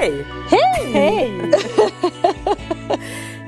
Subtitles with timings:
[0.00, 0.26] Hej!
[0.50, 0.92] Hej!
[0.92, 1.32] Hej!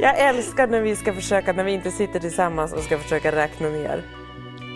[0.01, 3.69] Jag älskar när vi ska försöka, när vi inte sitter tillsammans och ska försöka räkna
[3.69, 4.03] ner.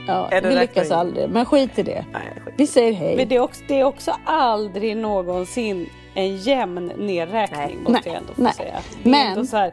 [0.06, 0.92] Ja, vi lyckas in?
[0.92, 2.05] aldrig, men skit i det.
[2.12, 2.54] Nej, skit.
[2.56, 3.16] Vi säger hej.
[3.16, 7.76] Men det är, också, det är också aldrig någonsin en jämn nedräkning Nej.
[7.76, 8.53] måste Nej, jag ändå få nej.
[8.53, 8.75] säga.
[9.03, 9.72] Det är Men- ändå så här,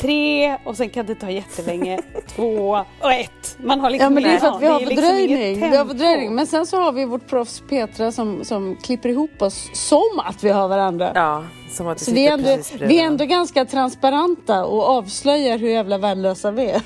[0.00, 2.00] tre och sen kan det ta jättelänge,
[2.36, 3.56] två och ett.
[3.58, 5.70] Man har liksom Ja men det är för att vi har liksom fördröjning.
[5.70, 6.34] vi har fördröjning.
[6.34, 10.44] Men sen så har vi vårt proffs Petra som, som klipper ihop oss som att
[10.44, 11.12] vi har varandra.
[11.14, 15.68] Ja, som att Så vi är, ändå, vi är ändå ganska transparenta och avslöjar hur
[15.68, 16.82] jävla värdelösa vi är.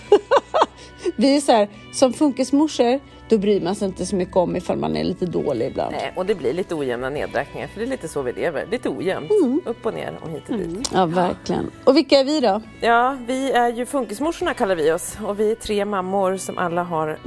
[1.17, 3.01] vi är så här, som funkismorsor,
[3.33, 5.93] då bryr man sig inte så mycket om ifall man är lite dålig ibland.
[5.93, 8.67] Nej, och det blir lite ojämna nedräkningar, för det är lite så vi lever.
[8.71, 9.31] Lite ojämnt.
[9.31, 9.61] Mm.
[9.65, 10.91] Upp och ner och hit och dit.
[10.95, 11.71] Ja, verkligen.
[11.85, 12.63] Och vilka är vi då?
[12.81, 15.17] Ja, vi är ju Funkismorsorna kallar vi oss.
[15.27, 17.19] Och vi är tre mammor som alla har,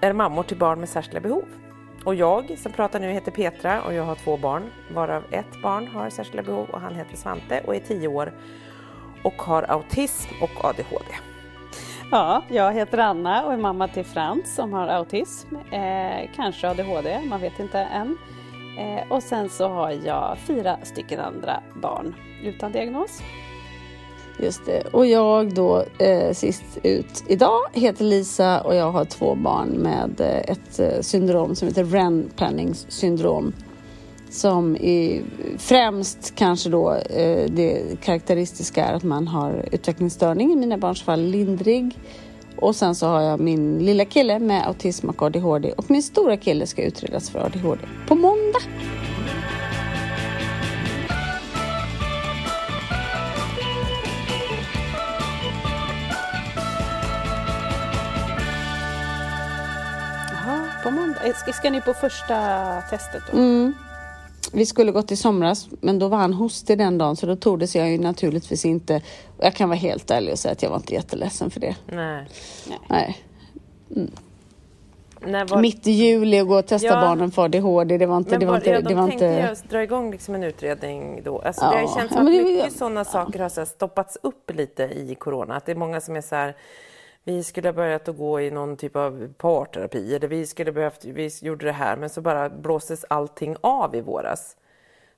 [0.00, 1.44] är mammor till barn med särskilda behov.
[2.04, 4.62] Och jag som pratar nu heter Petra och jag har två barn,
[4.94, 8.32] varav ett barn har särskilda behov och han heter Svante och är tio år
[9.24, 11.29] och har autism och ADHD.
[12.12, 17.20] Ja, jag heter Anna och är mamma till Frans som har autism, eh, kanske ADHD,
[17.28, 18.16] man vet inte än.
[18.78, 23.22] Eh, och sen så har jag fyra stycken andra barn utan diagnos.
[24.38, 24.82] Just det.
[24.92, 30.20] Och jag då eh, sist ut idag heter Lisa och jag har två barn med
[30.20, 33.52] eh, ett eh, syndrom som heter Ren Planning syndrom.
[34.30, 35.22] Som är
[35.58, 41.20] främst kanske då eh, det karaktäristiska är att man har utvecklingsstörning, i mina barns fall
[41.20, 41.98] lindrig.
[42.56, 46.36] Och sen så har jag min lilla kille med autism och ADHD och min stora
[46.36, 48.60] kille ska utredas för ADHD på måndag.
[60.32, 61.20] Jaha, på måndag.
[61.36, 62.36] Ska, ska ni på första
[62.90, 63.38] testet då?
[63.38, 63.74] Mm.
[64.52, 67.76] Vi skulle gått i somras, men då var han hostig den dagen så då tordes
[67.76, 69.02] jag ju naturligtvis inte.
[69.38, 71.76] Jag kan vara helt ärlig och säga att jag var inte jätteledsen för det.
[71.86, 72.26] Nej.
[72.88, 73.18] Nej.
[75.26, 77.00] När var, Mitt i juli och gå och testa Ja.
[77.00, 78.30] barnen för ADHD, det var inte...
[78.30, 79.38] men det var inte, ja, det de var tänkte inte...
[79.40, 81.38] jag dra igång liksom en utredning då.
[81.38, 81.70] Alltså, Ja.
[81.70, 84.18] Det har ju känts Ja, som att det- mycket sådana saker har så här stoppats
[84.22, 85.56] upp lite i corona.
[85.56, 86.56] Att det är många som är så här,
[87.24, 91.04] vi skulle ha börjat att gå i någon typ av parterapi eller vi skulle behövt,
[91.04, 94.56] vi gjorde det här men så bara blåstes allting av i våras.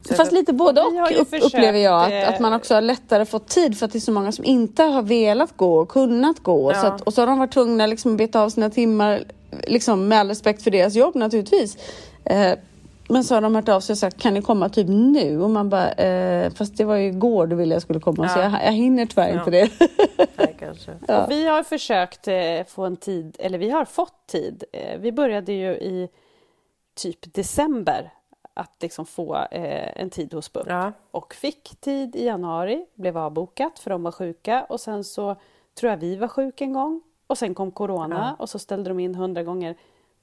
[0.09, 2.05] Så Fast lite både och upp, försökt, upplever jag.
[2.05, 4.33] Att, eh, att man också har lättare fått tid för att det är så många
[4.33, 6.73] som inte har velat gå och kunnat gå.
[6.73, 6.81] Ja.
[6.81, 9.25] Så att, och så har de varit tvungna liksom att beta av sina timmar,
[9.67, 11.77] liksom med all respekt för deras jobb naturligtvis.
[12.25, 12.53] Eh,
[13.13, 15.41] men så har de hört av sig och sagt, kan ni komma typ nu?
[15.43, 18.39] Och man bara, eh, fast det var ju igår du ville jag skulle komma, så
[18.39, 18.43] Ja.
[18.43, 19.39] jag, jag hinner tyvärr Ja.
[19.39, 19.71] inte det.
[20.37, 20.93] Nej, kanske.
[21.09, 21.27] Ja.
[21.29, 24.65] Vi har försökt eh, få en tid, eller vi har fått tid.
[24.73, 26.09] Eh, vi började ju i
[26.95, 28.13] typ december
[28.55, 30.67] att liksom få eh, en tid hos BUP.
[30.69, 30.93] Ja.
[31.11, 35.37] Och fick tid i januari, blev avbokat för de var sjuka och sen så
[35.81, 39.01] tror jag vi var sjuka en gång och sen kom corona och så ställde de
[39.01, 39.77] in hundra gånger.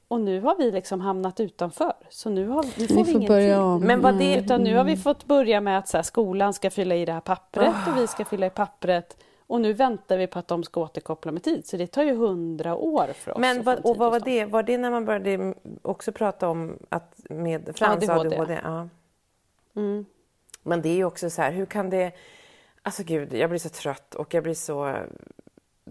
[0.09, 1.93] Och nu har vi liksom hamnat utanför.
[2.09, 3.63] Så nu, har, nu får Ni vi får ingen börja tid.
[3.63, 3.81] om.
[3.81, 6.69] Men vad det- Utan nu har vi fått börja med att så här, skolan ska
[6.69, 9.17] fylla i det här pappret och vi ska fylla i pappret.
[9.47, 11.65] Och nu väntar vi på att de ska återkoppla med tid.
[11.65, 13.37] Så det tar ju hundra år för oss.
[13.39, 14.45] Men vad, och vad var det?
[14.45, 18.35] Var det när man började också prata om att med Frans ADHD.
[18.37, 18.59] ADHD?
[18.63, 18.87] ja.
[19.75, 20.05] Mm.
[20.63, 22.11] Men det är ju också så här, hur kan det...
[22.81, 24.95] Alltså gud, jag blir så trött och jag blir så...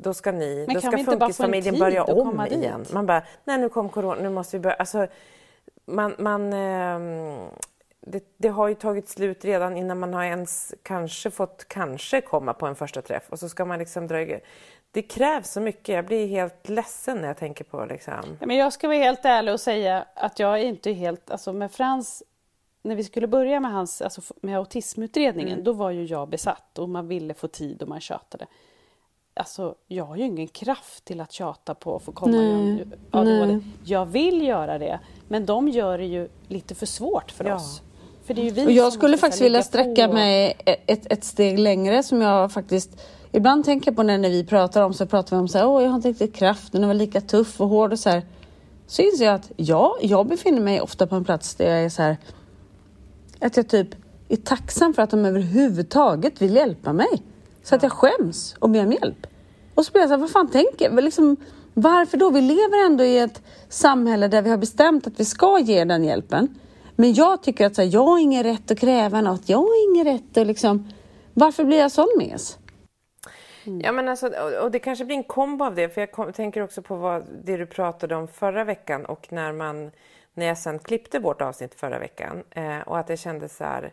[0.03, 2.85] Då ska ni, Men då ska funkisfamiljen börja om igen.
[2.93, 4.77] Man bara, nej nu kom corona, nu måste vi börja.
[4.77, 5.07] Alltså,
[5.87, 7.49] man, man, ehm,
[8.01, 12.55] det, det har ju tagit slut redan innan man har ens kanske fått kanske komma
[12.55, 14.41] på en första träff och så ska man liksom dra igång.
[14.91, 18.37] Det krävs så mycket, jag blir helt ledsen när jag tänker på liksom.
[18.41, 21.31] Ja, men jag ska vara helt ärlig och säga att jag är inte helt...
[21.31, 22.23] Alltså med Frans,
[22.83, 25.65] när vi skulle börja med, hans, alltså med autismutredningen, Mm.
[25.65, 28.47] då var ju jag besatt och man ville få tid och man tjatade.
[29.39, 33.47] Alltså, jag har ju ingen kraft till att tjata på att få komma Nej, ADHD.
[33.47, 33.61] nej.
[33.85, 37.55] Jag vill göra det, men de gör det ju lite för svårt för Ja.
[37.55, 37.83] oss.
[38.25, 40.15] För det är ju vi Och jag skulle faktiskt vilja sträcka på.
[40.15, 40.57] mig
[40.87, 43.01] ett, ett steg längre som jag faktiskt
[43.33, 45.83] ibland tänker på när, när vi pratar om så pratar vi om så här, åh
[45.83, 48.23] jag har inte riktigt kraften och var lika tuff och hård och så här.
[48.87, 51.89] Så inser jag att ja, jag befinner mig ofta på en plats där jag är
[51.89, 52.17] så här
[53.41, 53.89] att jag typ
[54.29, 57.23] är tacksam för att de överhuvudtaget vill hjälpa mig.
[57.69, 59.27] Så att jag skäms och ber om hjälp.
[59.75, 61.05] Och så blir jag så här, vad fan tänker jag?
[61.05, 61.37] Liksom,
[61.75, 62.31] varför då?
[62.31, 66.05] Vi lever ändå i ett samhälle där vi har bestämt att vi ska ge den
[66.05, 66.49] hjälpen.
[66.97, 69.49] Men jag tycker att så här, jag har ingen rätt att kräva något.
[69.49, 70.89] Jag har ingen rätt att liksom...
[71.35, 72.59] Varför blir jag sån mes?
[73.67, 73.81] Mm.
[73.81, 76.33] Ja, men alltså, och- och det kanske blir en kombo av det, för jag kom,
[76.33, 79.91] tänker också på vad, det du pratade om förra veckan och när, man,
[80.35, 83.93] när jag sen klippte vårt avsnitt förra veckan eh, och att jag kände så här.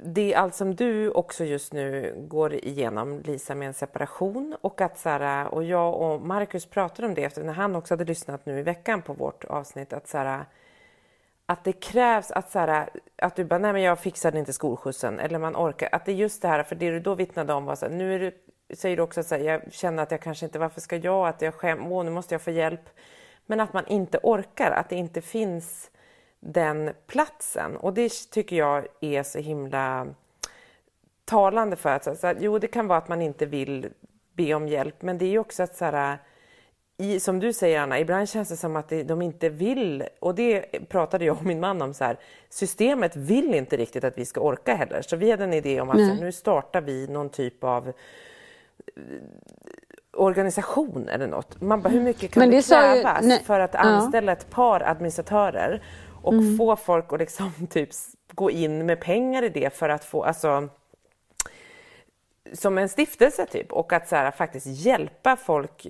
[0.00, 4.80] Det är allt som du också just nu går igenom, Lisa, med en separation och
[4.80, 8.04] att så här, och jag och Marcus pratade om det efter när han också hade
[8.04, 10.44] lyssnat nu i veckan på vårt avsnitt att så här,
[11.46, 15.18] att det krävs att, så här, att du bara, nej men jag fixade inte skolskjutsen
[15.18, 15.88] eller man orkar.
[15.92, 17.92] Att det är just det här, för det du då vittnade om var så här,
[17.92, 18.32] nu är du,
[18.74, 21.42] säger du också att här, jag känner att jag kanske inte, varför ska jag, att
[21.42, 22.88] jag skäm, åh nu måste jag få hjälp.
[23.46, 25.90] Men att man inte orkar, att det inte finns
[26.40, 27.76] den platsen.
[27.76, 30.06] Och det tycker jag är så himla
[31.24, 33.88] talande för att, så så jo det kan vara att man inte vill
[34.32, 36.18] be om hjälp, men det är ju också att så här,
[36.98, 40.64] i, som du säger Anna, ibland känns det som att de inte vill, och det
[40.88, 42.18] pratade jag och min man om så här,
[42.48, 45.02] systemet vill inte riktigt att vi ska orka heller.
[45.02, 47.88] Så vi hade en idé om att så här, nu startar vi någon typ av
[47.88, 47.92] eh,
[50.12, 51.60] organisation eller något.
[51.60, 53.80] Man bara, hur mycket kan Men det, det ju- krävas nej, för att ja.
[53.80, 53.94] Mm.
[53.94, 55.82] anställa ett par administratörer
[56.26, 57.90] och få folk att liksom typ
[58.34, 60.68] gå in med pengar i det för att få, alltså
[62.52, 65.86] som en stiftelse typ och att så här, faktiskt hjälpa folk,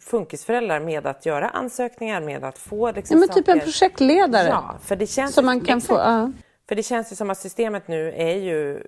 [0.00, 4.48] funkisföräldrar med att göra ansökningar, med att få liksom, Ja, men typ en projektledare.
[4.48, 5.86] Ja, för det känns Som man kan exakt.
[5.86, 5.94] få...
[5.94, 6.32] Ja.
[6.68, 8.86] För det känns ju som att systemet nu är ju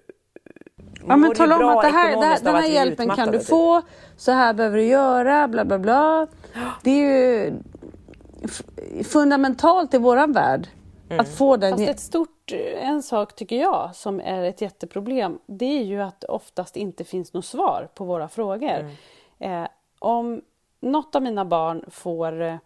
[1.08, 3.82] Ja, men tala om att det här, det här, den här hjälpen kan du få,
[4.16, 6.26] så här behöver du göra, bla bla bla.
[6.82, 7.52] Det är ju
[9.04, 10.68] fundamentalt i våran värld
[11.10, 11.20] Mm.
[11.20, 15.78] att få den Fast ett stort, en sak tycker jag som är ett jätteproblem, det
[15.78, 18.90] är ju att det oftast inte finns något svar på våra frågor.
[19.38, 19.66] Eh,
[19.98, 20.40] om
[20.80, 22.56] något av mina barn får eh,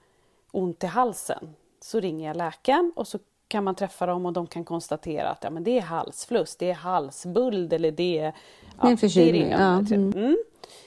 [0.51, 4.47] ont i halsen så ringer jag läkaren och så kan man träffa dem och de
[4.47, 8.35] kan konstatera att ja, men det är halsfluss, det är halsbuld eller det är...
[8.81, 10.37] Det är en förkylning, det, ja, mm.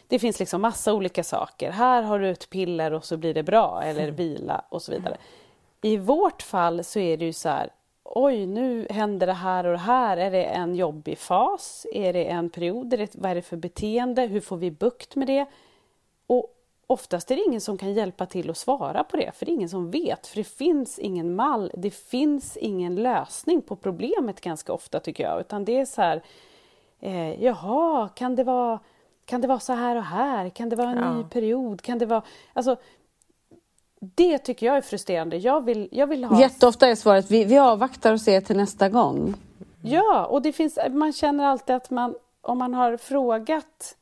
[0.07, 1.71] Det finns liksom massa olika saker.
[1.71, 5.17] Här har du ett piller och så blir det bra eller vila och så vidare.
[5.81, 7.69] I vårt fall så är det ju så här,
[8.03, 10.17] oj nu händer det här och det här.
[10.17, 11.85] Är det en jobbig fas?
[11.93, 12.93] Är det en period?
[12.93, 14.21] Är det, vad är det för beteende?
[14.21, 15.45] Hur får vi bukt med det?
[16.27, 16.53] Och
[16.87, 19.53] oftast är det ingen som kan hjälpa till att svara på det, för det är
[19.53, 20.27] ingen som vet.
[20.27, 25.39] För det finns ingen mall, det finns ingen lösning på problemet ganska ofta tycker jag.
[25.39, 26.23] Utan det är så här,
[26.99, 28.79] eh, jaha, kan det vara
[29.27, 30.49] kan det vara så här och här?
[30.49, 31.13] Kan det vara en Ja.
[31.13, 31.81] ny period?
[31.81, 32.21] Kan det vara...
[32.53, 32.75] Alltså,
[33.99, 35.37] det tycker jag är frustrerande.
[35.37, 36.39] Jag vill, jag vill ha...
[36.39, 39.33] Jätteofta är svaret vi, vi avvaktar och ser till nästa gång.
[39.81, 43.95] Ja, och det finns, man känner alltid att man, om man har frågat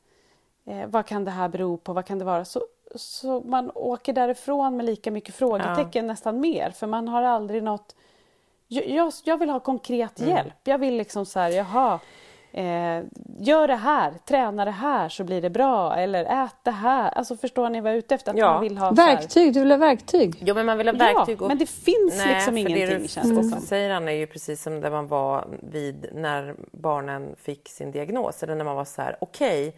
[0.65, 2.61] eh, vad kan det här bero på, vad kan det vara, så,
[2.95, 7.95] så man åker därifrån med lika mycket frågetecken, nästan mer, för man har aldrig något...
[8.67, 10.53] Jag, jag, jag vill ha konkret hjälp.
[10.63, 11.99] Jag vill liksom så här, jaha,
[12.57, 13.03] eh,
[13.39, 17.11] gör det här, träna det här så blir det bra eller ät det här.
[17.11, 18.31] Alltså förstår ni vad jag är ute efter?
[18.31, 18.51] Att Ja.
[18.53, 20.35] man vill ha Verktyg, du vill ha verktyg?
[20.41, 21.41] Jo, men man vill ha Ja, verktyg.
[21.41, 23.61] och- men det finns Nej, liksom ingenting det du känns det som.
[23.61, 28.43] säger Anna är ju precis som där man var vid när barnen fick sin diagnos.
[28.43, 29.75] Eller när man var så här, okej,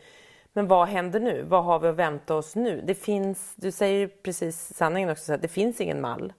[0.54, 1.44] men vad händer nu?
[1.48, 2.84] Vad har vi att vänta oss nu?
[2.88, 6.34] Det finns, du säger ju precis sanningen också, så här, det finns ingen mall.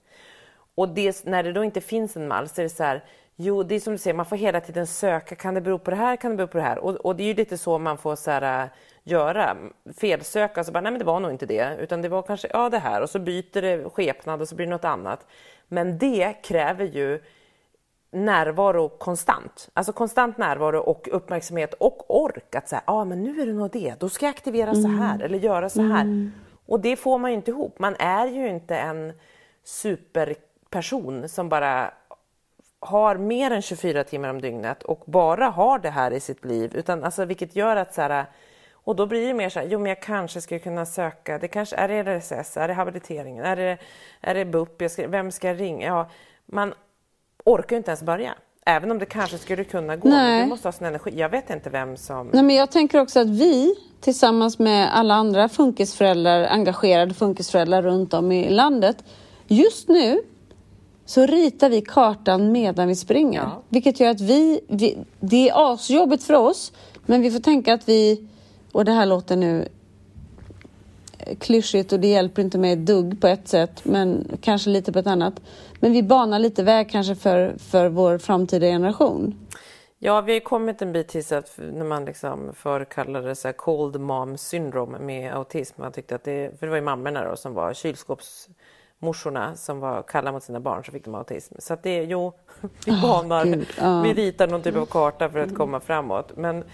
[0.74, 3.04] Och det, när det då inte finns en mall så är det så här,
[3.40, 5.90] jo det är som du säger, man får hela tiden söka, kan det bero på
[5.90, 6.78] det här, kan det bero på det här?
[6.78, 8.70] Och, och det är ju lite så man får så här, äh,
[9.02, 9.56] göra,
[10.00, 12.68] felsöka, så bara, nej men det var nog inte det, utan det var kanske, ja
[12.68, 15.26] det här, och så byter det skepnad och så blir det något annat.
[15.68, 17.22] Men det kräver ju
[18.10, 19.68] närvaro konstant.
[19.74, 22.54] Alltså konstant närvaro och uppmärksamhet och ork.
[22.54, 25.22] Att säga, ah, men nu är det nog det, då ska jag aktivera så här
[25.22, 26.30] eller göra så här.
[26.66, 27.78] Och det får man ju inte ihop.
[27.78, 29.12] Man är ju inte en
[29.64, 31.90] superperson som bara
[32.80, 36.76] har mer än 24 timmar om dygnet och bara har det här i sitt liv.
[36.76, 38.26] Utan, alltså, vilket gör att så här,
[38.72, 41.48] och då blir det mer så här, jo men jag kanske skulle kunna söka, det
[41.48, 43.78] kanske, är det LSS, är det habiliteringen, är det,
[44.20, 45.86] är det BUP, jag ska, vem ska jag ringa?
[45.86, 46.10] Ja,
[46.46, 46.74] man
[47.44, 48.34] orkar ju inte ens börja.
[48.66, 50.42] Även om det kanske skulle kunna gå, men Nej.
[50.42, 51.10] du måste ha sin energi.
[51.14, 52.26] Jag vet inte vem som...
[52.32, 58.14] Nej, men jag tänker också att vi tillsammans med alla andra funkisföräldrar, engagerade funkisföräldrar runt
[58.14, 59.04] om i landet,
[59.46, 60.20] just nu
[61.08, 63.40] så ritar vi kartan medan vi springer.
[63.40, 63.62] Ja.
[63.68, 66.72] Vilket gör att vi, vi, det är asjobbigt för oss,
[67.06, 68.28] men vi får tänka att vi,
[68.72, 69.68] och det här låter nu
[71.38, 74.98] klyschigt och det hjälper inte mig ett dugg på ett sätt, men kanske lite på
[74.98, 75.40] ett annat.
[75.80, 79.48] Men vi banar lite väg kanske för, för vår framtida generation.
[79.98, 83.48] Ja, vi har kommit en bit till att när man liksom förr kallade det så
[83.48, 85.82] här cold mom syndrome med autism.
[85.82, 87.72] Man tyckte att det, för det var ju mammorna då som var
[89.00, 91.54] kylskåpsmorsorna som var kalla mot sina barn så fick de autism.
[91.58, 92.32] Så att det, jo,
[92.86, 94.02] vi banar, Gud, ja.
[94.02, 96.32] vi ritar någon typ av karta för att komma framåt.
[96.36, 96.64] Men,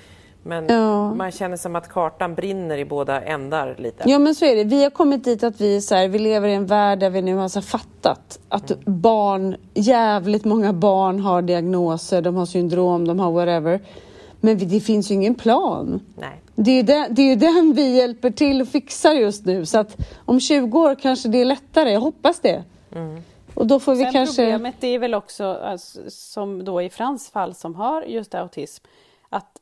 [0.42, 1.14] men Ja.
[1.14, 4.04] man känner som att kartan brinner i båda ändar lite.
[4.10, 4.64] Ja men så är det.
[4.64, 7.22] Vi har kommit dit att vi, så här, vi lever i en värld där vi
[7.22, 13.20] nu har så fattat att barn, jävligt många barn har diagnoser, de har syndrom, de
[13.20, 13.80] har whatever.
[14.44, 16.00] Men det finns ju ingen plan.
[16.16, 16.40] Nej.
[16.54, 19.66] Det är, ju den, det är ju den vi hjälper till och fixar just nu.
[19.66, 22.64] Så att om 20 år kanske det är lättare, jag hoppas det.
[23.54, 24.42] Och då får vi Sen kanske...
[24.42, 28.84] Problemet är väl också, alltså, som då i Frans fall som har just autism,
[29.28, 29.60] att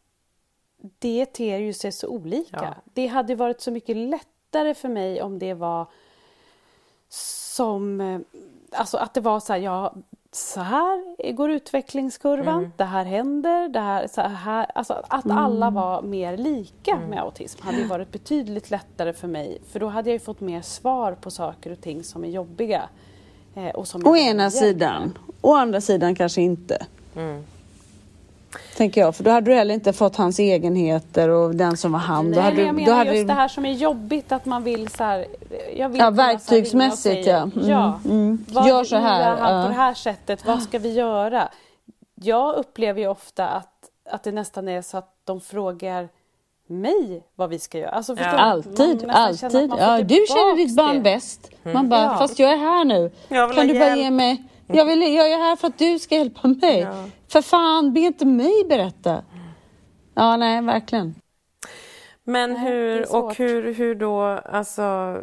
[0.98, 2.58] det ter ju sig så olika.
[2.62, 2.74] Ja.
[2.94, 5.86] Det hade varit så mycket lättare för mig om det var
[7.54, 8.20] som, eh,
[8.72, 9.94] alltså att det var så här, ja,
[10.34, 16.02] så här går utvecklingskurvan, det här händer, det här, så här, alltså att alla var
[16.02, 20.14] mer lika med autism hade ju varit betydligt lättare för mig, för då hade jag
[20.14, 22.82] ju fått mer svar på saker och ting som är jobbiga.
[23.54, 25.18] Eh, och som Å ena sidan.
[25.40, 26.86] Å andra sidan kanske inte.
[28.76, 31.99] Tänker jag, för då hade du heller inte fått hans egenheter och den som var
[31.99, 32.25] han.
[32.25, 33.26] Nej, då hade men jag du, då menar hade just du...
[33.26, 35.26] det här som är jobbigt att man vill så här,
[35.76, 37.37] jag vill Ja, verktygsmässigt, ja.
[37.42, 38.00] Mm, ja.
[38.04, 38.44] mm.
[38.49, 39.62] Vad, Gör så här, är han ja.
[39.62, 41.49] på det här sättet, vad ska vi göra?
[42.14, 43.73] Jag upplever ju ofta att,
[44.11, 46.09] att det nästan är så att de frågar
[46.66, 47.90] mig vad vi ska göra.
[47.90, 48.14] Alltså?
[48.14, 49.71] Man Alltid, alltid.
[49.78, 51.00] Ja, du känner ditt barn det.
[51.00, 51.50] bäst.
[51.62, 52.18] Man bara, Ja.
[52.18, 53.11] fast jag är här nu.
[53.28, 53.99] Kan du bara hjälp.
[53.99, 54.44] ge mig...
[54.66, 56.81] Jag, vill, jag är här för att du ska hjälpa mig.
[56.81, 57.04] Ja.
[57.28, 59.23] För fan, be inte mig berätta.
[60.14, 61.14] Ja, nej, verkligen.
[62.25, 65.19] Men hur, och hur, hur då, alltså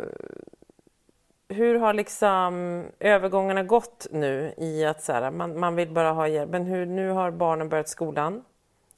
[1.50, 6.28] hur har liksom övergångarna gått nu i att så här, man, man vill bara ha
[6.28, 8.42] hjälp, men hur, nu har barnen börjat skolan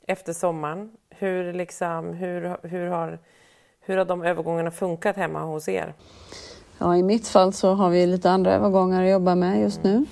[0.07, 0.91] efter sommaren.
[1.09, 3.19] Hur, liksom, hur, hur, har,
[3.81, 5.93] hur har de övergångarna funkat hemma hos er?
[6.77, 10.05] Ja, I mitt fall så har vi lite andra övergångar att jobba med just nu.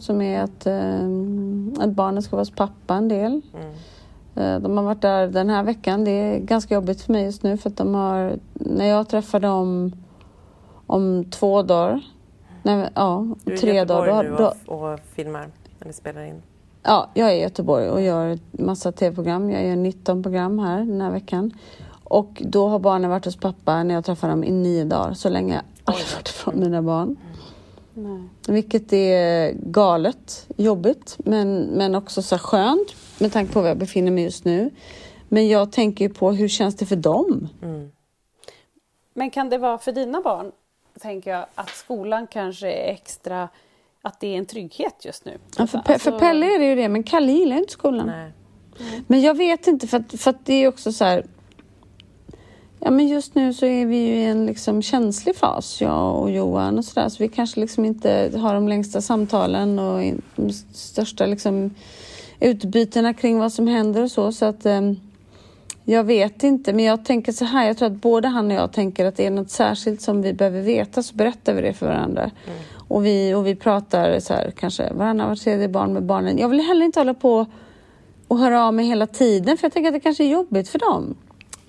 [0.00, 3.42] Som är att, eh, att barnen ska vara hos pappa en del.
[4.34, 6.04] Eh, de har varit där den här veckan.
[6.04, 9.40] Det är ganska jobbigt för mig just nu för att de har, när jag träffar
[9.40, 9.92] dem
[10.86, 12.00] om två dagar,
[12.62, 14.22] nej, ja, Du är i tre Göteborg dagar.
[14.22, 15.48] nu Då, då, och, och filmar,
[15.80, 16.42] eller spelar in.
[16.82, 19.50] Ja, jag är i Göteborg och gör massa tv-program.
[19.50, 21.50] Jag gör 19 program här den här veckan.
[22.04, 25.14] Och då har barnen varit hos pappa när jag träffar dem i nio dagar.
[25.14, 27.16] Så länge har jag varit ifrån mina barn.
[27.94, 28.20] Nej.
[28.48, 34.10] Vilket är galet, jobbigt, men, men också så skönt med tanke på var jag befinner
[34.10, 34.70] mig just nu.
[35.28, 37.48] Men jag tänker ju på hur känns det för dem?
[39.14, 40.52] Men kan det vara för dina barn,
[41.00, 43.48] tänker jag, att skolan kanske är extra,
[44.02, 45.38] att det är en trygghet just nu?
[45.58, 48.06] Ja, för, Pe- för Alltså- Pelle är det ju det, men Kalle gillar inte skolan.
[48.06, 48.32] Nej.
[49.06, 51.26] Men jag vet inte, för att, för att det är också så här...
[52.86, 56.30] Ja, men just nu så är vi ju i en liksom känslig fas, jag och
[56.30, 57.08] Johan och sådär.
[57.08, 61.74] Så vi kanske liksom inte har de längsta samtalen och de största liksom
[62.40, 64.32] utbytena kring vad som händer och så.
[64.32, 64.96] Så att, ehm,
[65.84, 67.66] Jag vet inte, men jag tänker så här.
[67.66, 70.32] Jag tror att både han och jag tänker att det är något särskilt som vi
[70.32, 72.22] behöver veta så berättar vi det för varandra.
[72.22, 72.58] Mm.
[72.88, 76.38] Och, vi, och vi pratar så här, kanske varannan, var tredje barn med barnen.
[76.38, 77.46] Jag vill heller inte hålla på
[78.28, 80.78] och höra av mig hela tiden för jag tänker att det kanske är jobbigt för
[80.78, 81.14] dem.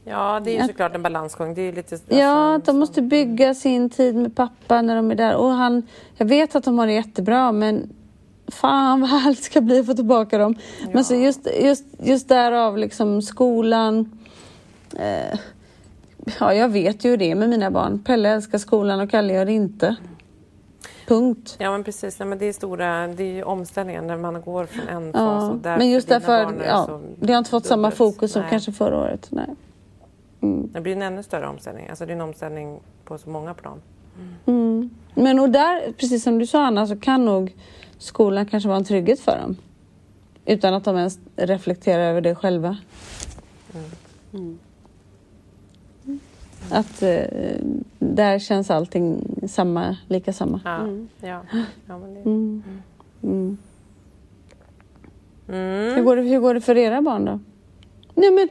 [0.08, 1.54] Ja, det är ju såklart en balansgång.
[1.54, 5.16] Det är lite, alltså, ja, de måste bygga sin tid med pappa när de är
[5.16, 5.36] där.
[5.36, 5.84] Och han,
[6.18, 7.90] jag vet att de har det jättebra, men
[8.48, 10.56] fan vad härligt det ska bli att få tillbaka dem.
[10.82, 10.90] Ja.
[10.94, 14.20] Men så just, just, just därav liksom skolan.
[14.98, 15.40] Eh,
[16.40, 18.04] ja, jag vet ju det med mina barn.
[18.04, 19.96] Pelle älskar skolan och Kalle gör det inte.
[21.08, 21.56] Punkt.
[21.60, 24.66] Ja men precis, Nej, men det är stora det är ju omställningen när man går
[24.66, 27.92] från en ja, fas och där Men just därför, ja, det har inte fått samma
[27.92, 28.52] fokus som Nej.
[28.52, 29.28] kanske förra året.
[29.30, 29.48] Nej.
[30.46, 30.70] Mm.
[30.74, 31.90] Det blir en ännu större omställning.
[31.90, 33.82] Alltså det är en omställning på så många plan.
[34.46, 34.90] Mm.
[35.16, 37.56] Men och där, precis som du sa Anna, så kan nog
[37.98, 39.58] skolan kanske vara en trygghet för dem.
[40.46, 42.78] Utan att de ens reflekterar över det själva.
[44.34, 44.60] Mm.
[46.70, 47.22] Att eh,
[48.00, 50.62] där känns allting samma, lika samma.
[50.66, 51.10] Ja, mm.
[51.22, 51.42] ja.
[51.88, 52.22] ja men det...
[52.22, 52.64] Mm.
[53.24, 53.58] Mm.
[55.96, 57.40] Hur, går det, hur går det för era barn då?
[58.16, 58.50] Nej men,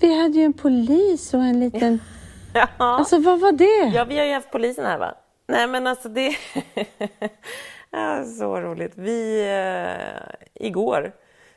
[0.00, 2.00] vi hade ju en polis och en liten...
[2.56, 2.68] Ja.
[2.76, 3.96] Alltså vad var det?
[3.96, 5.14] Ja, vi har ju haft polisen här va?
[5.46, 6.36] Nej men alltså det...
[7.90, 8.92] Ja, så roligt.
[8.94, 11.12] Vi, eh, igår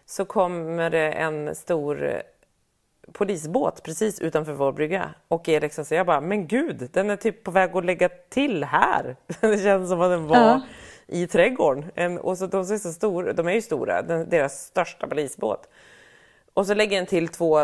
[0.06, 2.22] så kommer det en stor
[3.12, 7.16] polisbåt precis utanför vår brygga och är liksom så jag bara, men gud, den är
[7.16, 9.16] typ på väg att lägga till här.
[9.42, 10.62] Det känns som att den var ja.
[11.08, 11.86] i trädgården.
[11.96, 15.70] En, och så, de, är så stor, de är ju stora, den, deras största polisbåt.
[16.58, 17.60] Och så lägger den till två,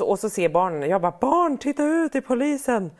[0.00, 2.90] och så ser barnen, jag bara, barn titta ut, i polisen!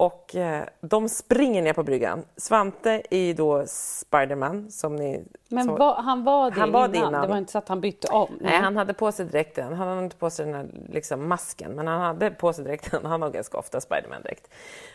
[0.00, 2.24] Och eh, de springer ner på bryggan.
[2.36, 5.76] Svante är då Spiderman som ni Men så...
[5.76, 7.08] var, han var det han var innan.
[7.08, 7.22] innan?
[7.22, 8.38] Det var inte så att han bytte om?
[8.40, 9.72] Nej, han hade på sig dräkten.
[9.72, 13.06] Han hade inte på sig den här liksom, masken, men han hade på sig dräkten.
[13.06, 14.50] Han har ganska ofta Spiderman-dräkt.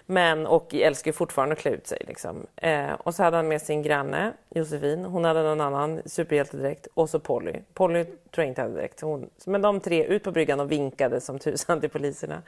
[0.05, 2.01] Men, och älskar fortfarande att klä ut sig.
[2.07, 2.45] Liksom.
[2.55, 5.05] Eh, och så hade han med sin granne Josefin.
[5.05, 6.87] Hon hade någon annan superhjältedräkt.
[6.93, 7.53] Och så Polly.
[7.73, 9.01] Polly tror jag inte hade dräkt.
[9.01, 9.29] Hon...
[9.45, 12.41] Men de tre ut på bryggan och vinkade som tusan till poliserna.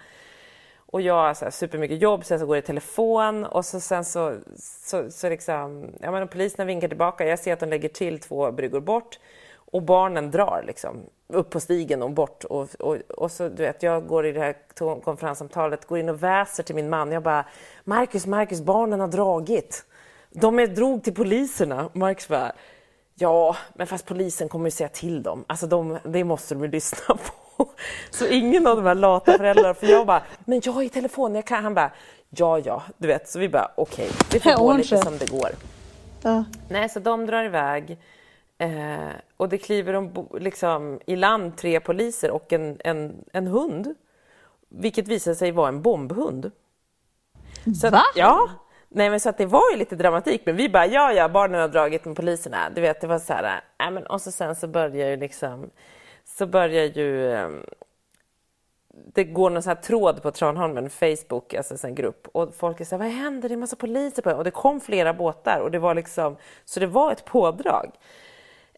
[0.89, 3.79] Och jag har så här supermycket jobb, sen så går det i telefon och så
[3.79, 7.89] sen så, så, så liksom, ja men poliserna vinkar tillbaka, jag ser att de lägger
[7.89, 9.19] till två bryggor bort
[9.55, 10.97] och barnen drar liksom
[11.27, 14.39] upp på stigen och bort och, och, och så du vet, jag går i det
[14.39, 14.55] här
[15.01, 17.45] konferenssamtalet, går in och väser till min man, jag bara
[17.83, 19.85] Marcus, Marcus, barnen har dragit.
[20.29, 21.89] De är drog till poliserna.
[21.93, 22.51] Marcus bara,
[23.15, 25.45] ja, men fast polisen kommer ju säga till dem.
[25.47, 27.46] Alltså de, det måste de ju lyssna på.
[28.09, 31.35] Så ingen av de här lata föräldrarna, för jag bara, men jag är i telefon,
[31.35, 31.63] jag kan.
[31.63, 31.91] Han bara,
[32.29, 33.29] ja, ja, du vet.
[33.29, 35.49] Så vi bara, okej, okay, det får gå lite som det går.
[36.21, 36.43] Ja.
[36.69, 37.97] Nej, så de drar iväg.
[38.57, 43.95] Eh, och det kliver de liksom, i land tre poliser och en, en, en hund.
[44.69, 46.51] Vilket visade sig vara en bombhund.
[47.81, 48.03] Så Va?
[48.15, 48.49] ja.
[48.89, 51.61] Nej men så att det var ju lite dramatik men vi bara ja ja barnen
[51.61, 52.69] har dragit med poliserna.
[52.75, 55.69] Du vet det var så här, äh, men, och så sen så börjar ju liksom
[56.37, 57.63] så börjar ju ehm,
[59.13, 62.85] det går någon sån här tråd på Tranholmen, Facebook, alltså en grupp och folk är
[62.85, 63.49] så här, vad händer?
[63.49, 66.79] Det är massa poliser på Och det kom flera båtar och det var liksom, så
[66.79, 67.91] det var ett pådrag.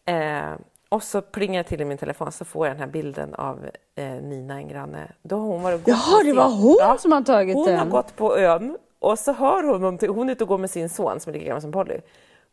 [0.04, 0.52] Eh,
[0.88, 3.66] och så plingar jag till i min telefon så får jag den här bilden av
[3.94, 5.12] eh, Nina, en granne.
[5.22, 7.78] Då har hon varit Jaha, det var hon ja, som har tagit hon den?
[7.78, 10.58] Hon har gått på ön och så hör hon någonting, hon är ute och går
[10.58, 12.00] med sin son som är lika gammal som Polly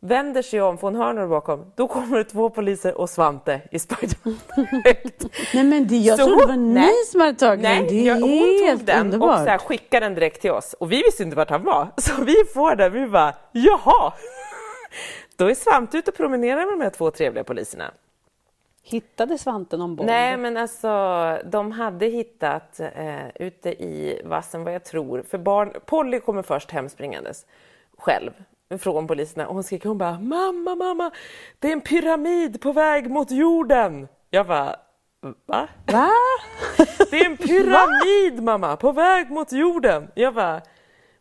[0.00, 1.72] vänder sig om, för hon hör några bakom.
[1.74, 4.40] Då kommer det två poliser och Svante i Spiderman.
[5.54, 7.86] nej men det, jag så trodde det var ni nej, som hade tagit nej, den.
[7.88, 9.30] Det är jag, hon helt tog den underbart.
[9.30, 10.74] och så här, skickade den direkt till oss.
[10.80, 11.92] Och vi visste inte vart han var.
[11.96, 14.12] Så vi får den, vi bara jaha.
[15.36, 17.90] Då är Svante ute och promenerar med de här två trevliga poliserna.
[18.82, 20.06] Hittade Svante någon bomb?
[20.06, 20.88] Nej, men alltså
[21.44, 25.22] de hade hittat eh, ute i vassen vad jag tror.
[25.30, 27.46] För barn, Polly kommer först hemspringandes
[27.98, 28.30] själv
[28.78, 31.10] från poliserna och hon skrek hon bara mamma, mamma,
[31.58, 34.08] det är en pyramid på väg mot jorden.
[34.30, 34.76] Jag bara
[35.46, 35.68] va?
[35.86, 36.10] Va?
[37.10, 40.08] Det är en pyramid mamma på väg mot jorden.
[40.14, 40.60] Jag bara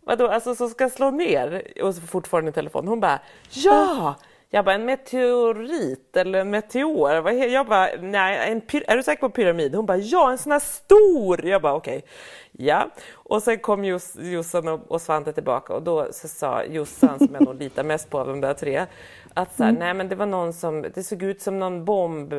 [0.02, 1.74] vadå, alltså som ska slå ner?
[1.84, 2.88] Och så fortfarande i telefon.
[2.88, 4.16] Hon bara ja!
[4.50, 7.32] Jag bara, en meteorit eller en meteor?
[7.32, 9.76] Jag bara, nej, en är du säker på pyramid?
[9.76, 11.46] Hon bara, ja, en sån här stor!
[11.46, 11.98] Jag bara, okej.
[11.98, 12.10] Okay.
[12.52, 17.20] Ja, och sen kom Jos, Jossan och, och Svante tillbaka och då så sa Jossan,
[17.20, 18.86] som jag nog litar mest på av de där tre,
[19.34, 19.80] att så här, mm.
[19.80, 22.34] nej men det var någon som, det såg ut som någon bomb,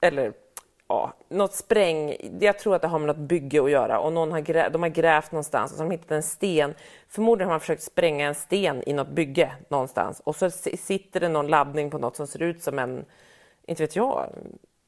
[0.00, 0.32] eller
[0.90, 4.32] ja, något spräng, jag tror att det har med något bygge att göra och någon
[4.32, 6.74] har grä, de har grävt någonstans och så har de hittat en sten.
[7.08, 11.28] Förmodligen har man försökt spränga en sten i något bygge någonstans och så sitter det
[11.28, 13.04] någon laddning på något som ser ut som en,
[13.66, 14.26] inte vet jag,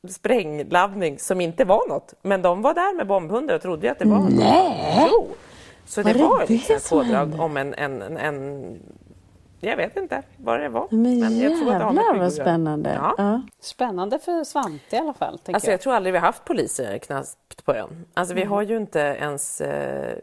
[0.09, 2.15] sprängladdning som inte var något.
[2.23, 4.33] Men de var där med bombhundar och trodde att det var något.
[4.33, 5.09] Nej.
[5.11, 5.29] Jo.
[5.87, 8.81] Så det Var det var det liksom ett pådrag om en, en, en, en...
[9.65, 10.87] Jag vet inte vad det var.
[10.91, 12.93] Men jag tror att det har med jävlar vad spännande.
[12.95, 13.15] Ja.
[13.19, 13.43] Ja.
[13.61, 15.39] Spännande för Svante i alla fall.
[15.39, 15.73] Tänker Alltså jag.
[15.73, 18.05] jag tror aldrig vi har haft poliser knappt på ön.
[18.15, 18.43] Alltså Mm.
[18.45, 19.61] vi har ju inte ens...
[19.61, 20.17] Eh,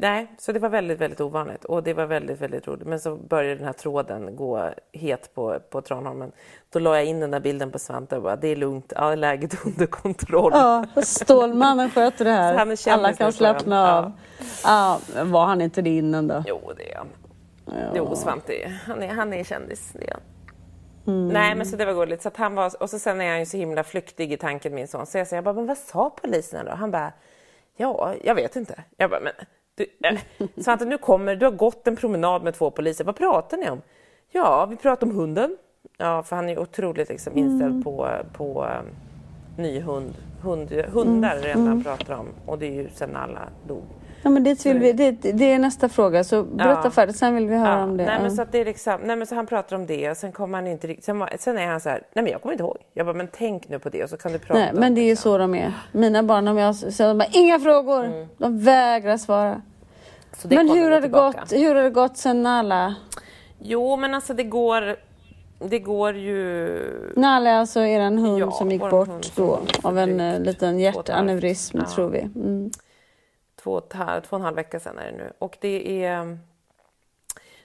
[0.00, 2.86] nej, så det var väldigt, väldigt ovanligt och det var väldigt, väldigt roligt.
[2.86, 6.32] Men så började den här tråden gå het på, på Tranholmen.
[6.72, 9.14] Då la jag in den där bilden på Svante och bara, det är lugnt, ja,
[9.14, 10.52] läget är under kontroll.
[10.54, 12.92] Ja, Stålmannen sköter det Så han är här.
[12.98, 14.12] Alla kan slappna av.
[14.64, 15.00] Ja.
[15.14, 16.42] men var han inte det innan då?
[16.46, 17.06] Jo, det är han.
[17.70, 17.92] Ja.
[17.94, 19.92] Jo, Svante, han är, han är kändis.
[19.92, 20.22] Det är han.
[21.06, 21.28] Mm.
[21.28, 22.22] Nej, men så det var gulligt.
[22.22, 24.74] Så att han var, och så sen är han ju så himla flyktig i tanken,
[24.74, 25.06] min son.
[25.06, 26.72] Så jag säger, jag bara, men vad sa polisen då?
[26.72, 27.12] Han bara,
[27.76, 28.84] ja, jag vet inte.
[28.96, 29.32] Jag bara, men
[29.74, 33.04] du, äh, Svante, nu kommer, du har gått en promenad med två poliser.
[33.04, 33.82] Vad pratar ni om?
[34.32, 35.56] Ja, vi pratar om hunden.
[35.98, 38.86] Ja, för han är otroligt liksom inställd på, på um,
[39.62, 40.14] ny hund.
[40.42, 42.26] hund hundar är det enda han pratar om.
[42.46, 43.84] Och det är ju sen alla dog.
[44.22, 46.90] Ja, men det, vill vi, det, det är nästa fråga, så berätta Ja.
[46.90, 48.04] färdigt, sen vill vi höra Ja, om det.
[48.06, 50.16] Nej, men så att det är liksom, nej, men så han pratar om det och
[50.16, 51.04] sen kommer han inte riktigt...
[51.04, 52.76] Sen, sen är han så här, nej men jag kommer inte ihåg.
[52.94, 54.94] Jag bara, men tänk nu på det och så kan du prata Nej, om men
[54.94, 55.32] det är ju liksom.
[55.32, 55.72] så de är.
[55.92, 59.62] Mina barn, om jag säger de bara, inga frågor, de vägrar svara.
[60.42, 62.94] Det Men hur har, det gått, hur har det gått sen Nala?
[63.58, 64.96] Jo, men alltså det går...
[65.68, 67.12] Det går ju...
[67.16, 71.78] Nala är alltså er hund Ja, som gick bort då av en eh, liten hjärtaneurysm
[71.94, 72.20] tror vi.
[72.20, 72.70] Mm.
[73.62, 73.96] Två, två
[74.30, 75.32] och en halv vecka sedan är det nu.
[75.38, 76.38] Och det är...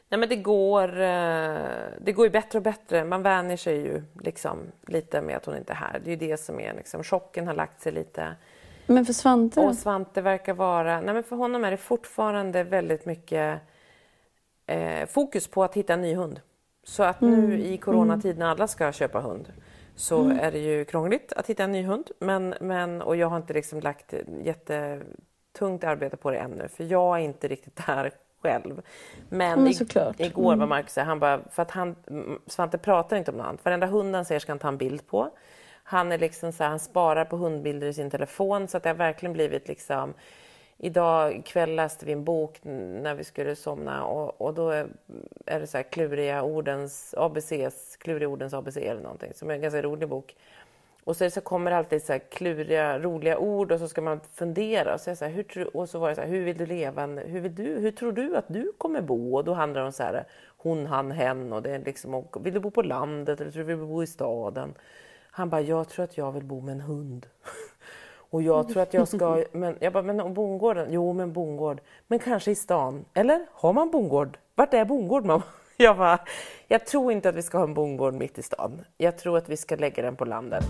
[0.10, 1.58] Nej men det går, eh,
[2.01, 3.05] det går ju bättre och bättre.
[3.05, 6.01] Man vänjer sig ju liksom lite med att hon inte är här.
[6.03, 8.36] Det är ju det som är liksom, chocken har lagt sig lite.
[8.88, 9.60] Men för Svante?
[9.60, 11.01] Och Svante verkar vara...
[11.01, 13.62] Nej men för honom är det fortfarande väldigt mycket
[14.65, 16.41] eh, fokus på att hitta en ny hund.
[16.84, 19.53] Så att nu i coronatid när alla ska köpa hund
[19.95, 22.12] så är det ju krångligt att hitta en ny hund.
[22.19, 24.13] Men, men, och jag har inte liksom lagt
[25.55, 28.81] jättetungt arbete på det ännu för jag är inte riktigt där själv.
[29.29, 30.19] Men, men såklart.
[30.19, 31.95] igår var Marcus så här, han bara, för att han,
[32.47, 33.65] Svante pratar inte om något annat.
[33.65, 35.29] Varenda hund han ser ska han ta en bild på.
[35.83, 38.89] Han är liksom så här, han sparar på hundbilder i sin telefon så att det
[38.89, 40.13] har verkligen blivit liksom
[40.77, 44.87] Idag kväll läste vi en bok när vi skulle somna och, och då är
[45.45, 49.81] är det så kluriga ordens ABCs, kluriga ordens ABC eller någonting som är en ganska
[49.81, 50.35] rolig bok.
[51.05, 54.19] Och så, så kommer det alltid så här kluriga, roliga ord och så ska man
[54.33, 56.65] fundera och säga så här, hur, och så var det så här, hur vill du
[56.65, 59.35] leva, hur, vill du, hur tror du att du kommer bo?
[59.35, 60.25] Och då handlar det om så här,
[60.57, 63.63] hon, han, hen och det är liksom, och, vill du bo på landet eller tror
[63.63, 64.73] du vill bo i staden?
[65.31, 67.27] Han bara, jag tror att jag vill bo med en hund.
[68.29, 70.87] Och jag tror att jag ska, men jag bara, men bondgården?
[70.89, 71.81] Jo, men bondgård.
[72.07, 73.05] Men kanske i stan.
[73.13, 73.45] Eller?
[73.51, 74.37] Har man bondgård?
[74.55, 75.43] Vart är bondgård mamma?
[75.77, 76.19] Jag bara,
[76.67, 78.81] jag tror inte att vi ska ha en bondgård mitt i stan.
[78.97, 80.65] Jag tror att vi ska lägga den på landet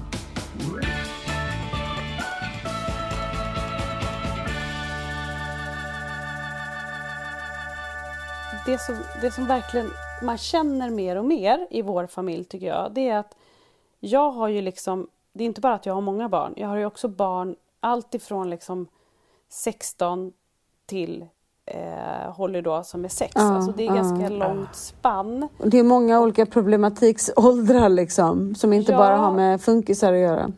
[8.65, 9.91] det som, det som verkligen
[10.21, 13.35] man känner mer och mer i vår familj tycker jag, det är att
[13.99, 16.77] jag har ju liksom, det är inte bara att jag har många barn, jag har
[16.77, 18.87] ju också barn allt ifrån liksom
[19.49, 20.33] 16
[20.85, 21.27] till
[21.65, 23.31] eh, Holly då som är 6.
[23.35, 23.93] Ja, alltså det är ja.
[23.95, 25.47] ganska långt spann.
[25.57, 28.97] Det är många olika problematikåldrar liksom, som inte Ja.
[28.97, 30.51] bara har med funkisar att göra.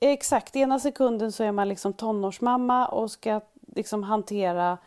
[0.00, 3.40] Exakt, ena sekunden så är man liksom tonårsmamma och ska
[3.76, 4.78] liksom hantera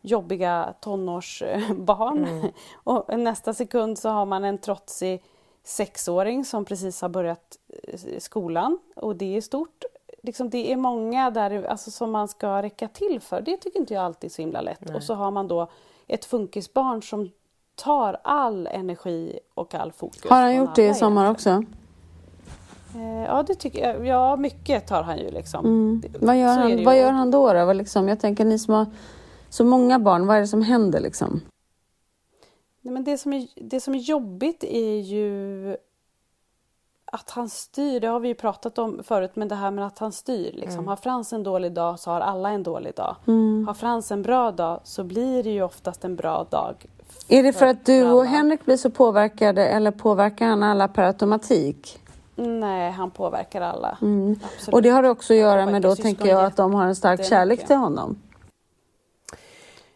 [0.00, 2.50] jobbiga tonårsbarn.
[2.84, 5.22] Och nästa sekund så har man en trotsig
[5.64, 9.84] sexåring som precis har börjat eh, skolan och det är stort.
[10.22, 13.40] Liksom det är många där alltså, som man ska räcka till för.
[13.40, 14.94] Det tycker inte jag alltid är så himla lätt.
[14.94, 15.70] Och så har man då
[16.06, 17.30] ett funkisbarn som
[17.74, 20.30] tar all energi och all fokus.
[20.30, 21.64] Har han gjort det i sommar också?
[22.94, 24.06] Eh, Ja, det tycker jag.
[24.06, 25.64] Ja, mycket tar han ju liksom.
[25.64, 26.02] Mm.
[26.20, 26.84] Vad, gör han, ju.
[26.84, 27.52] vad gör han då?
[27.52, 27.64] då?
[27.64, 28.86] Vad Liksom, jag tänker ni som har
[29.48, 31.40] så många barn, vad är det som händer liksom?
[32.80, 35.76] Nej, men det, som är, det som är jobbigt är ju
[37.14, 39.98] att han styr, det har vi ju pratat om förut, men det här med att
[39.98, 40.52] han styr.
[40.52, 40.78] Liksom.
[40.78, 40.88] Mm.
[40.88, 43.16] Har Frans en dålig dag så har alla en dålig dag.
[43.66, 46.74] Har Frans en bra dag så blir det ju oftast en bra dag.
[47.28, 51.02] Är det för att du och Henrik blir så påverkade eller påverkar han alla per
[51.02, 51.98] automatik?
[52.34, 53.98] Nej, han påverkar alla.
[54.02, 54.40] Mm.
[54.72, 57.24] Och det har också att göra med då tänker jag att de har en stark
[57.24, 58.16] kärlek till honom.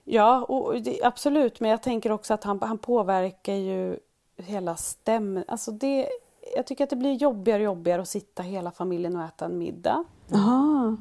[0.05, 1.61] Ja, och det, absolut.
[1.61, 3.99] Men jag tänker också att han, han påverkar ju
[4.37, 5.45] hela stämmen.
[5.49, 6.09] Alltså det,
[6.55, 9.59] jag tycker att det blir jobbigare och jobbigare att sitta hela familjen och äta en
[9.59, 10.05] middag.
[10.35, 10.97] Aha.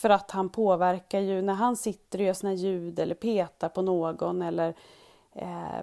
[0.00, 3.82] För att han påverkar ju, när han sitter och gör sina ljud eller petar på
[3.82, 4.74] någon eller
[5.32, 5.80] eh,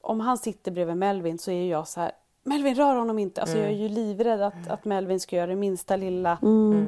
[0.00, 2.12] om han sitter bredvid Melvin så är ju jag så här,
[2.42, 3.40] Melvin rör honom inte.
[3.40, 6.38] Alltså jag är ju livrädd att, att Melvin ska göra det minsta lilla.
[6.42, 6.86] Mm.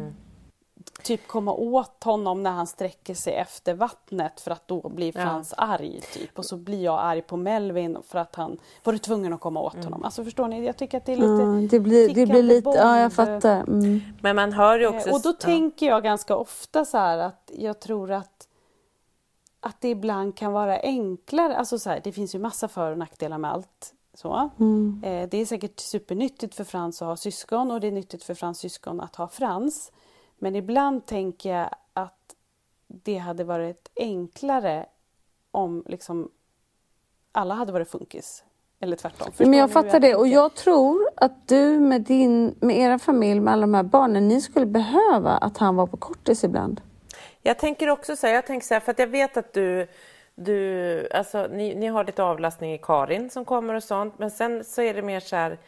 [1.03, 5.55] Typ komma åt honom när han sträcker sig efter vattnet för att då blir Frans
[5.57, 6.01] arg.
[6.13, 6.39] Typ.
[6.39, 9.75] Och så blir jag arg på Melvin för att han var tvungen att komma åt
[9.75, 9.85] Mm.
[9.87, 10.05] honom.
[10.05, 10.67] Alltså förstår ni?
[10.67, 13.13] Jag tycker att det är lite Ja, det blir, det blir lite, ja jag bomb.
[13.13, 13.61] fattar.
[13.61, 14.01] Mm.
[14.21, 15.09] Men man hör ju också...
[15.09, 15.33] Eh, Och då ja.
[15.33, 18.49] tänker jag ganska ofta så här att jag tror att
[19.65, 22.99] att det ibland kan vara enklare, alltså så här, det finns ju massa för och
[22.99, 23.95] nackdelar med allt.
[24.15, 24.51] Så.
[24.61, 25.01] Mm.
[25.05, 28.35] Eh, det är säkert supernyttigt för Frans att ha syskon och det är nyttigt för
[28.35, 29.93] Frans syskon att ha Frans.
[30.43, 32.35] Men ibland tänker jag att
[32.87, 34.87] det hade varit enklare
[35.51, 36.31] om liksom
[37.33, 38.45] alla hade varit funkis.
[38.81, 39.27] Eller tvärtom.
[39.27, 43.41] Förstår Men jag fattar det och jag tror att du med din, med era familj,
[43.41, 46.81] med alla de här barnen, ni skulle behöva att han var på kortis ibland.
[47.43, 49.87] Jag tänker också så här, jag tänker så här, för att jag vet att du,
[50.35, 54.65] du alltså ni, ni har lite avlastning i Karin som kommer och sånt, men sen
[54.65, 55.59] så är det mer så här,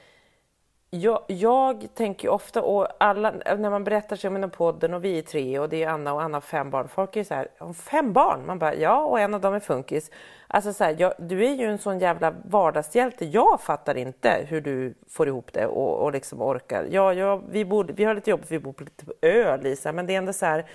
[0.94, 5.18] jag, jag tänker ofta, och alla, när man berättar sig om den podden och vi
[5.18, 7.48] är tre och det är Anna och Anna har fem barn, folk är så här,
[7.72, 8.46] fem barn?
[8.46, 10.10] Man bara, ja, och en av dem är funkis.
[10.46, 14.60] Alltså så här, jag, du är ju en sån jävla vardagshjälte, jag fattar inte hur
[14.60, 16.86] du får ihop det och, och liksom orkar.
[16.90, 20.06] Ja, ja, vi, bor, vi har lite jobb, vi bor på lite ö, Lisa, men
[20.06, 20.66] det är ändå så här,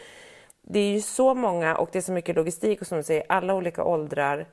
[0.61, 3.23] det är ju så många och det är så mycket logistik och som du säger,
[3.29, 4.47] alla olika åldrar.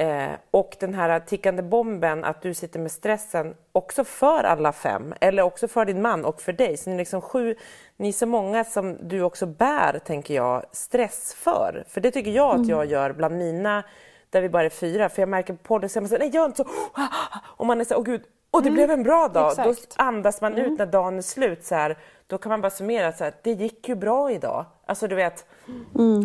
[0.00, 5.14] Eh, och den här tickande bomben, att du sitter med stressen också för alla fem,
[5.20, 6.76] eller också för din man och för dig.
[6.76, 7.54] Så ni är liksom sju,
[7.96, 11.84] ni är så många som du också bär, tänker jag, stress för.
[11.88, 13.82] För det tycker jag att jag gör bland mina,
[14.30, 15.08] där vi bara är fyra.
[15.08, 16.68] För jag märker på podden, så man så, nej gör inte så,
[17.40, 19.52] och man är så, åh gud, och det blev en bra dag.
[19.56, 19.94] Då exakt.
[19.96, 21.64] andas man ut när dagen är slut.
[21.64, 24.64] Så här, då kan man bara summera så här, det gick ju bra idag.
[24.86, 25.46] Alltså du vet,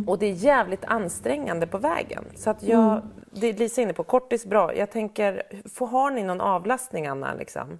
[0.08, 2.24] och det är jävligt ansträngande på vägen.
[2.36, 3.02] Så att jag,
[3.34, 4.76] det är Lisa är inne på, kortis bra.
[4.76, 7.34] Jag tänker, får, har ni någon avlastning Anna?
[7.34, 7.80] Liksom?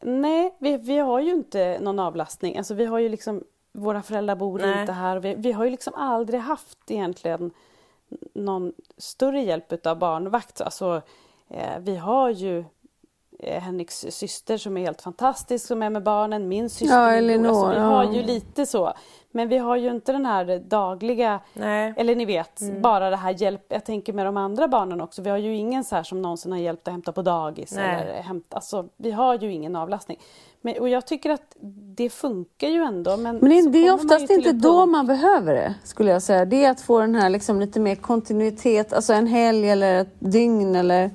[0.00, 2.58] Nej, vi, vi har ju inte någon avlastning.
[2.58, 4.80] Alltså vi har ju liksom, våra föräldrar bor Nej.
[4.80, 5.20] inte här.
[5.20, 7.50] Vi, vi har ju liksom aldrig haft egentligen
[8.34, 10.60] någon större hjälp av barnvakt.
[10.60, 11.02] Alltså,
[11.48, 12.64] eh, vi har ju
[13.42, 16.94] Henriks syster som är helt fantastisk som är med barnen, min syster.
[16.94, 17.16] Ja, bror.
[17.16, 18.92] alltså, Elinor, vi har ju lite så.
[19.30, 21.94] Men vi har ju inte den här dagliga, Nej.
[21.96, 23.62] eller ni vet, bara det här hjälp.
[23.68, 25.22] Jag tänker med de andra barnen också.
[25.22, 27.72] Vi har ju ingen så här som någonsin har hjälpt att hämta på dagis.
[27.76, 28.02] Nej.
[28.02, 30.18] Eller hämta, alltså, vi har ju ingen avlastning.
[30.60, 31.56] Men, och jag tycker att
[31.96, 33.16] det funkar ju ändå.
[33.16, 36.44] Men, Men det, är oftast inte då man behöver det, skulle jag säga.
[36.44, 40.14] Det är att få den här liksom lite mer kontinuitet, alltså en helg eller ett
[40.18, 41.10] dygn eller...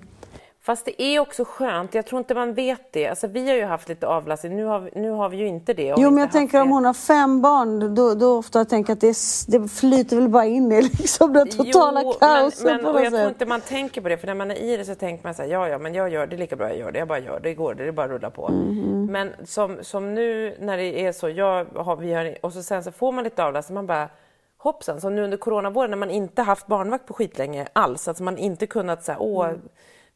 [0.64, 3.08] Fast det är också skönt, jag tror inte man vet det.
[3.08, 5.74] Alltså, vi har ju haft lite avlastning, nu har vi, nu har vi ju inte
[5.74, 5.94] det.
[5.98, 6.62] Jo, men jag tänker det.
[6.62, 9.16] om hon har fem barn, då, då ofta jag tänker att det,
[9.48, 13.04] det flyter väl bara in i liksom det totala Jo, kaoset men, men, på något
[13.04, 13.30] jag tror sätt.
[13.30, 15.42] inte man tänker på det, för när man är i det så tänker man så
[15.42, 17.40] här, ja, ja, men jag gör det, lika bra jag gör det, jag bara gör
[17.40, 18.48] det, det går, det är bara att rulla på.
[18.48, 19.10] Mm-hmm.
[19.12, 22.84] Men som, som nu när det är så, jag har, vi har, och så sen
[22.84, 24.10] så får man lite avlastning, man bara
[24.58, 28.38] hoppsan, som nu under coronavåren när man inte haft barnvakt på skitlänge alls, alltså man
[28.38, 29.62] inte kunnat säga, åh, Mm.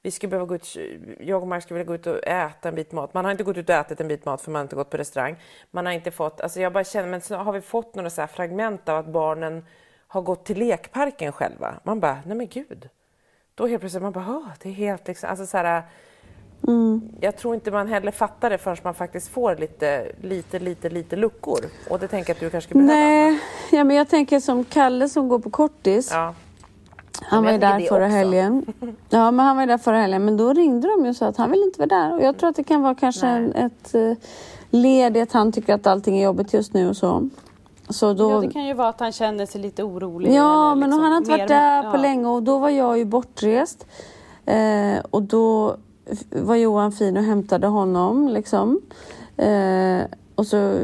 [0.06, 0.78] Vi skulle behöva gå ut,
[1.20, 3.14] jag och Mark skulle vilja gå ut och äta en bit mat.
[3.14, 4.90] Man har inte gått ut och ätit en bit mat för man har inte gått
[4.90, 5.36] på restaurang.
[5.72, 8.28] Man har inte fått, alltså jag bara känner, men så har vi fått några så
[8.28, 9.66] fragment av att barnen
[10.08, 11.80] har gått till lekparken själva.
[11.84, 12.90] Man bara, nej men gud.
[13.56, 15.84] Då helt plötsligt man bara, det är helt liksom, alltså så här,
[17.22, 21.16] Jag tror inte man heller fattar det förrän man faktiskt får lite, lite, lite, lite
[21.16, 21.60] luckor.
[21.90, 23.06] Och det tänker jag att du kanske skulle behöva.
[23.06, 23.40] Nej,
[23.72, 26.12] ja, men jag tänker som Kalle som går på kortis.
[26.12, 26.36] Ja.
[27.22, 28.16] Han var ju där förra också.
[28.16, 28.66] helgen.
[29.10, 30.26] Ja, men han var ju där förra helgen.
[30.26, 32.14] Men då ringde de ju och sa att han vill inte vara där.
[32.14, 34.14] Och jag tror att det kan vara kanske en, ett uh,
[34.70, 37.30] led i att han tycker att allting är jobbigt just nu och så.
[37.90, 38.32] Så då...
[38.32, 40.34] Ja, det kan ju vara att han känner sig lite orolig.
[40.34, 42.02] Ja, eller men liksom han har inte varit där på ja.
[42.02, 43.86] länge och då var jag ju bortrest.
[44.46, 45.76] Eh, och då
[46.30, 48.82] var Johan fin och hämtade honom liksom.
[49.38, 50.02] Eh,
[50.36, 50.78] och så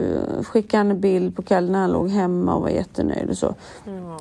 [0.44, 3.56] skickade han en bild på Kalle när han låg hemma och var jättenöjd och så.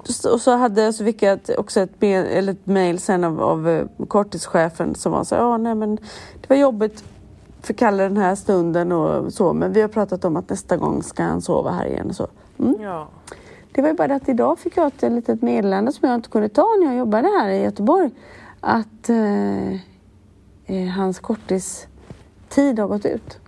[0.05, 3.25] Så- Och så, hade, så fick jag ett, också ett, be- eller ett mail sen
[3.25, 5.97] av, av eh, korttischefen som var så här, ja nej men
[6.41, 7.05] det var jobbigt
[7.63, 11.03] för Kalle den här stunden och så men vi har pratat om att nästa gång
[11.03, 12.27] ska han sova här igen och så.
[12.59, 12.77] Mm.
[12.81, 13.09] Ja.
[13.73, 16.49] Det var ju bara att idag fick jag ett litet meddelande som jag inte kunde
[16.49, 18.11] ta när jag jobbade här i Göteborg.
[18.61, 19.73] Att eh,
[20.67, 23.39] eh, hans korttidstid har gått ut.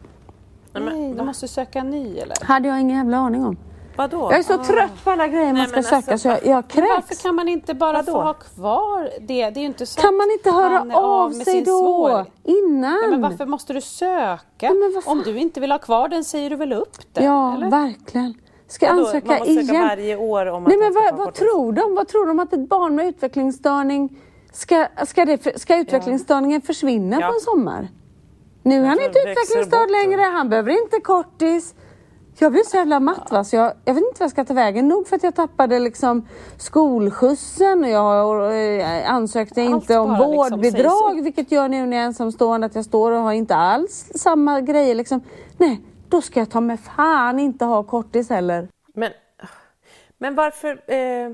[0.75, 2.37] Nej, men, Nej, du måste söka en ny eller?
[2.45, 3.57] hade jag ingen jävla aning om.
[3.97, 4.19] Vadå?
[4.31, 6.65] Jag är så trött på alla grejer man Nej, ska söka alltså, så jag, jag
[6.75, 7.23] Men varför kräks.
[7.23, 8.13] kan man inte bara Vadå?
[8.13, 9.51] få ha kvar det?
[9.51, 11.79] Det är ju inte så Kan man inte höra av med sig sin då?
[11.79, 12.27] svår.
[12.45, 12.99] Innan?
[13.03, 14.69] Ja, men varför måste du söka?
[14.69, 15.03] fan?
[15.07, 17.25] Om du inte vill ha kvar den säger du väl upp den?
[17.25, 17.71] Ja, eller?
[17.71, 18.35] verkligen.
[18.69, 19.89] Ska jag ansöka man måste söka igen?
[19.89, 21.95] varje år om Nej, men vad, vad tror de?
[21.95, 24.19] Vad tror de att ett barn med utvecklingsstörning
[24.53, 27.27] ska, ska, det, ska utvecklingsstörningen försvinna Ja.
[27.29, 27.89] på en sommar?
[28.63, 31.75] Nu är han inte utvecklingsstörd längre, han behöver inte kortis.
[32.39, 34.55] Jag blir så jävla matt va, så jag, jag vet inte vad jag ska ta
[34.55, 34.89] vägen.
[34.89, 40.27] Nog för att jag tappade liksom skolskjutsen och jag eh, ansökte Allt inte om liksom
[40.27, 41.25] vårdbidrag, upp.
[41.25, 44.61] vilket gör nu när jag är ensamstående att jag står och har inte alls samma
[44.61, 45.21] grejer liksom.
[45.59, 48.69] Nej, då ska jag ta med fan inte ha kortis heller.
[48.95, 49.11] Men,
[50.19, 50.71] men varför...
[50.71, 51.33] Eh,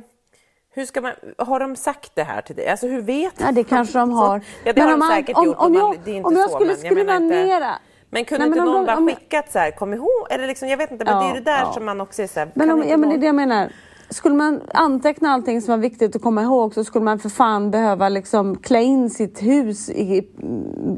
[0.78, 2.68] hur ska man, har de sagt det här till dig?
[2.68, 4.36] Alltså hur vet Ja, det kanske de har.
[4.64, 5.56] Ja, det Men har om de man- säkert om- gjort.
[5.58, 7.72] om man- jag- det är inte om jag så, skulle men skriva inte- nera.
[8.10, 10.26] Men kunde Nej, inte men om någon de- bara om- skickat så här, kom ihåg,
[10.30, 11.72] eller liksom, jag vet inte, men Ja, det är ju det där ja.
[11.72, 13.34] som man också är så här, Men, om, inte ja, men det är det jag
[13.34, 13.72] menar.
[14.10, 17.70] Skulle man anteckna allting som var viktigt att komma ihåg så skulle man för fan
[17.70, 20.28] behöva liksom klä in sitt hus i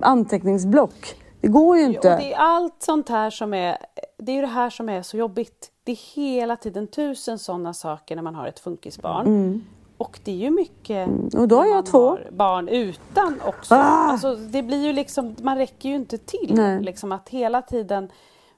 [0.03, 1.15] anteckningsblock.
[1.41, 2.17] Det går ju Och inte.
[2.17, 3.79] det är allt sånt här som är,
[4.19, 5.71] det är ju det här som är så jobbigt.
[5.85, 9.65] Det är hela tiden tusen sådana saker när man har ett funkisbarn.
[9.97, 11.29] Och det är ju mycket Mm.
[11.37, 12.09] Och då har jag två.
[12.09, 13.75] har barn utan också.
[13.75, 13.79] Ah!
[13.79, 16.79] Alltså, det blir ju liksom, man räcker ju inte till.
[16.81, 18.09] Liksom att hela tiden,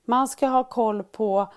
[0.05, 1.49] man ska ha koll på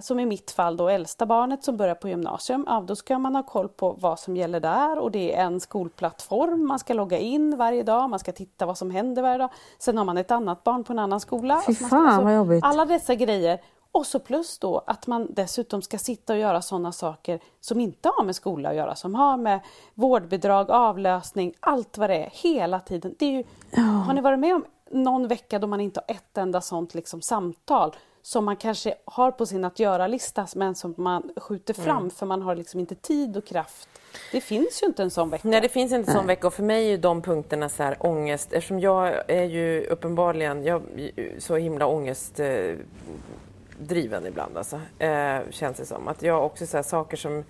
[0.00, 3.34] som i mitt fall då äldsta barnet som börjar på gymnasium, ja, då ska man
[3.34, 7.18] ha koll på vad som gäller där och det är en skolplattform, man ska logga
[7.18, 9.50] in varje dag, man ska titta vad som händer varje dag.
[9.78, 11.62] Sen har man ett annat barn på en annan skola.
[11.66, 12.64] Fy Alltså, fan, vad jobbigt.
[12.64, 13.60] Alla dessa grejer.
[13.92, 18.10] Och så plus då att man dessutom ska sitta och göra sådana saker som inte
[18.16, 19.60] har med skola att göra, som har med
[19.94, 23.14] vårdbidrag, avlösning, allt vad det är, hela tiden.
[23.18, 23.44] Det är ju,
[24.06, 27.22] Har ni varit med om någon vecka då man inte har ett enda sånt liksom
[27.22, 32.10] samtal som man kanske har på sin att göra-lista men som man skjuter fram Mm.
[32.10, 33.88] för man har liksom inte tid och kraft.
[34.32, 35.48] Det finns ju inte en sån vecka.
[35.48, 38.52] Nej, det finns inte sån vecka och för mig är de punkterna så här ångest
[38.52, 40.82] eftersom jag är ju uppenbarligen jag,
[41.38, 42.74] så himla ångest eh,
[43.78, 46.08] driven ibland alltså, eh, känns det som.
[46.08, 47.44] Att jag också så här, saker som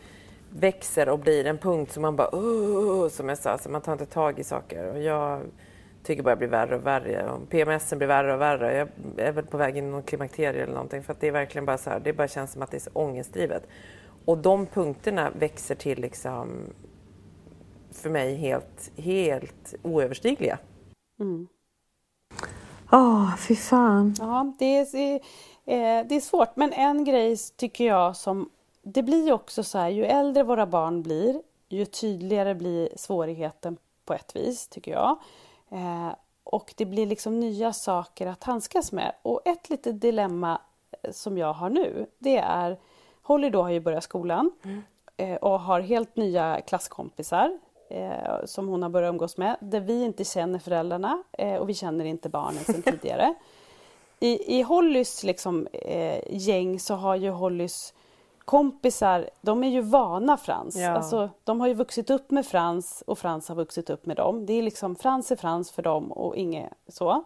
[0.50, 2.30] växer och blir en punkt som man bara
[3.10, 4.92] som jag sa, så man tar inte tag i saker.
[4.92, 5.40] Och jag
[6.02, 7.30] tycker bara det blir värre och värre.
[7.30, 8.76] Och PMS blir värre och värre.
[9.16, 11.32] Jag är väl på väg in i någon klimakterie eller någonting för att det är
[11.32, 13.62] verkligen bara så här, det bara känns som att det är så ångestdrivet.
[14.24, 16.48] Och de punkterna växer till liksom
[17.92, 20.58] för mig helt, helt oöverstigliga.
[22.92, 24.14] Åh, fy fan.
[24.18, 25.14] Ja, det är,
[25.64, 26.56] eh, det är svårt.
[26.56, 28.50] Men en grej tycker jag som...
[28.82, 34.14] Det blir också så här, ju äldre våra barn blir, ju tydligare blir svårigheten på
[34.14, 35.18] ett vis, tycker jag.
[35.70, 39.12] Eh, och det blir liksom nya saker att handskas med.
[39.22, 40.60] Och ett litet dilemma
[41.02, 42.78] eh, som jag har nu, det är...
[43.22, 44.50] Holly då har ju börjat skolan
[45.16, 47.58] eh, och har helt nya klasskompisar
[47.90, 51.74] eh, som hon har börjat umgås med, där vi inte känner föräldrarna eh, och vi
[51.74, 53.34] känner inte barnen sedan tidigare.
[54.20, 55.68] I, i Hollys liksom,
[56.26, 57.94] gäng så har ju Hollys
[58.50, 60.76] kompisar, de är ju vana Frans.
[60.76, 60.90] Ja.
[60.90, 64.46] Alltså, de har ju vuxit upp med Frans och Frans har vuxit upp med dem.
[64.46, 67.24] Det är liksom Frans är Frans för dem och inget så.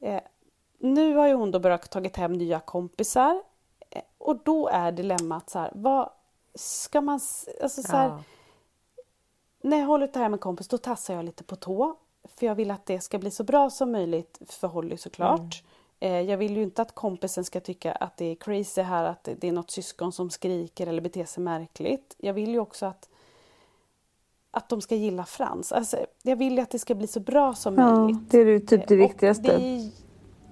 [0.00, 0.20] Eh,
[0.78, 3.42] nu har ju hon då börjat tagit hem nya kompisar
[3.90, 6.10] eh, och då är dilemmat så här, vad
[6.54, 7.20] ska man...
[7.62, 8.22] Alltså så här, Ja.
[9.62, 11.96] när jag håller det här med kompis då tassar jag lite på tå.
[12.24, 15.40] För jag vill att det ska bli så bra som möjligt för Holly såklart.
[15.40, 19.28] Eh, jag vill ju inte att kompisen ska tycka att det är crazy här, att
[19.38, 22.14] det är något syskon som skriker eller beter sig märkligt.
[22.18, 23.08] Jag vill ju också att,
[24.50, 25.72] att de ska gilla Frans.
[25.72, 28.30] Alltså, jag vill ju att det ska bli så bra som Ja, möjligt.
[28.30, 29.42] det är ju typ det Och viktigaste.
[29.56, 29.90] Det är,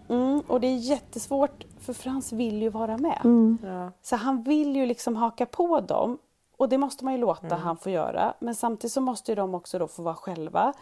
[0.09, 3.21] mm, och det är jättesvårt för Frans vill ju vara med.
[3.25, 3.59] Mm.
[3.63, 3.91] Ja.
[4.03, 6.19] Så han vill ju liksom haka på dem
[6.57, 7.59] och det måste man ju låta Mm.
[7.61, 8.35] han få göra.
[8.39, 10.73] Men samtidigt så måste ju de också då få vara själva.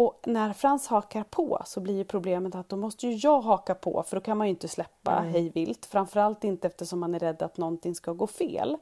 [0.00, 4.02] Och när Frans hakar på så blir problemet att då måste ju jag haka på
[4.06, 5.32] för då kan man ju inte släppa Mm.
[5.32, 5.86] hej vilt.
[5.86, 8.76] Framförallt inte eftersom man är rädd att någonting ska gå fel.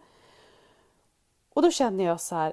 [1.55, 2.53] Och då känner jag så här.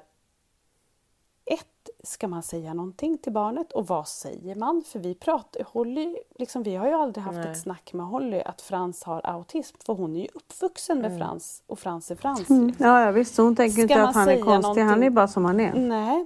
[1.45, 4.83] Ett, ska man säga någonting till barnet och vad säger man?
[4.85, 7.51] För vi pratar, Holly, liksom, vi har ju aldrig haft Nej.
[7.51, 11.63] ett snack med Holly att Frans har autism för hon är ju uppvuxen med Frans
[11.67, 12.49] och Frans är Frans.
[12.49, 12.67] Mm.
[12.67, 12.85] liksom.
[12.85, 13.37] Ja, ja, visst.
[13.37, 14.47] Hon tänker Ska inte att han är konstig.
[14.47, 15.13] Han är någonting?
[15.13, 15.73] bara som han är.
[15.73, 16.25] Nej.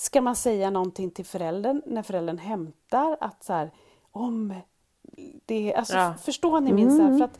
[0.00, 3.70] Ska man säga någonting till föräldern när föräldern hämtar att så här,
[4.12, 4.54] om
[5.46, 6.14] det, alltså Ja.
[6.22, 7.38] förstår ni min så här, för att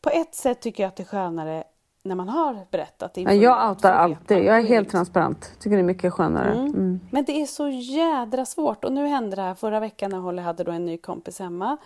[0.00, 1.64] på ett sätt tycker jag att det är skönare
[2.02, 3.16] när man har berättat.
[3.16, 4.38] Ja, jag outar alltid.
[4.38, 5.52] Jag är helt liksom- transparent.
[5.60, 6.52] Tycker det är mycket skönare.
[6.54, 7.00] Mm.
[7.10, 8.84] Men det är så jädra svårt.
[8.84, 11.76] Och nu hände det här förra veckan när Holly hade då en ny kompis hemma.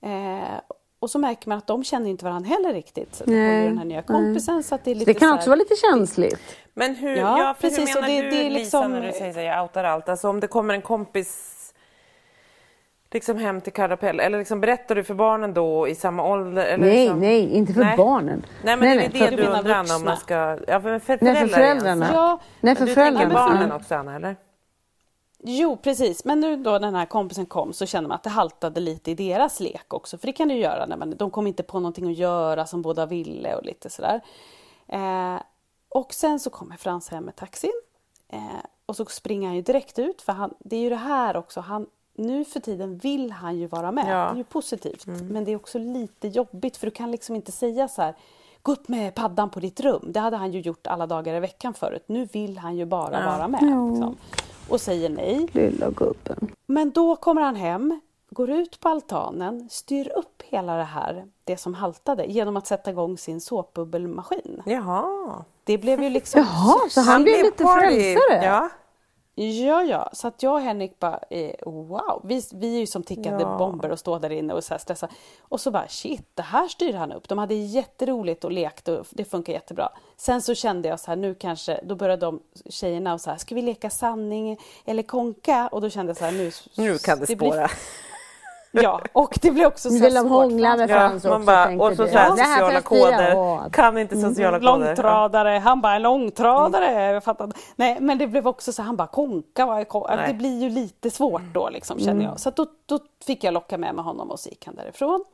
[0.00, 0.60] Eh,
[1.06, 3.14] och så märker man att de känner inte varandra heller riktigt.
[3.14, 4.62] Så Nej, Holly och den här nya kompisen.
[4.62, 6.40] Så att det är Så lite det kan så också vara lite känsligt.
[6.74, 9.00] Men hur, Ja, ja, precis, hur och menar det- du det är Lisa liksom- när
[9.06, 10.08] du säger att jag outar allt?
[10.08, 11.52] Alltså om det kommer en kompis
[13.12, 16.64] liksom hem till Karapell, eller liksom berättar du för barnen då i samma ålder?
[16.66, 17.20] Eller Nej, liksom...
[17.20, 17.96] nej, inte för Nej.
[17.96, 18.46] barnen.
[18.64, 20.34] Nej men det är nej, det för- Du undrar om man ska...
[20.68, 22.08] Ja, för, för Nej, för föräldrarna.
[22.12, 23.20] Ja, Nej, för du föräldrarna.
[23.20, 24.36] tänker barnen också Anna, eller?
[25.48, 26.24] Jo, precis.
[26.24, 29.14] Men nu då den här kompisen kom så kände man att det haltade lite i
[29.14, 30.18] deras lek också.
[30.18, 32.66] För det kan det ju göra när man, de kom inte på någonting att göra
[32.66, 34.20] som båda ville och lite sådär.
[34.88, 35.40] Eh,
[35.88, 37.80] och sen så kommer Frans hem med taxin.
[38.28, 38.40] Eh,
[38.86, 41.60] och så springer han ju direkt ut för han, det är ju det här också,
[41.60, 44.04] han, nu för tiden vill han ju vara med.
[44.08, 44.24] Ja.
[44.24, 45.06] Det är ju positivt.
[45.06, 48.14] Men det är också lite jobbigt för du kan liksom inte säga så här
[48.62, 50.04] Gå upp med paddan på ditt rum.
[50.12, 52.04] Det hade han ju gjort alla dagar i veckan förut.
[52.06, 53.26] Nu vill han ju bara Ja.
[53.30, 53.62] vara med.
[53.62, 54.16] Liksom.
[54.68, 55.48] Och säger nej.
[55.52, 56.50] Lilla gubben.
[56.66, 58.00] Men då kommer han hem,
[58.30, 62.90] går ut på altanen, styr upp hela det här, det som haltade, genom att sätta
[62.90, 64.62] igång sin såpbubbelmaskin.
[64.66, 65.44] Jaha.
[65.64, 66.40] Det blev ju liksom...
[66.40, 68.44] Jaha, så han blev lite frälsare?
[68.44, 68.68] Ja.
[69.38, 73.02] Ja, ja, så att jag och Henrik bara, eh, wow, vi, vi är ju som
[73.02, 73.56] tickande Ja.
[73.58, 75.10] bomber och står där inne och så här stressar.
[75.40, 77.28] Och så bara, shit, det här styr han upp.
[77.28, 79.88] De hade jätteroligt och lekt och det funkar jättebra.
[80.16, 83.36] Sen så kände jag så här, nu kanske, då började de tjejerna och så här,
[83.36, 85.68] ska vi leka sanning eller konka?
[85.72, 86.50] Och då kände jag så här, nu...
[86.76, 87.68] Nu kan det blir- spåra.
[88.82, 91.38] Ja, och det blir också så vill de hångla med Ja, Frans också.
[91.38, 93.70] bara, och så, så här sociala koder.
[93.70, 94.78] Kan inte sociala koder.
[94.86, 97.12] Långtradare, han bara långtradare.
[97.12, 97.52] Jag fattar.
[97.76, 99.66] Nej men det blev också så han bara konka.
[99.66, 100.28] vad är kon-" Nej.
[100.28, 102.40] Det blir ju lite svårt då liksom känner jag.
[102.40, 105.24] Så att då, då fick jag locka med mig honom och så gick han därifrån.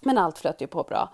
[0.00, 1.08] Men allt flöt ju på bra.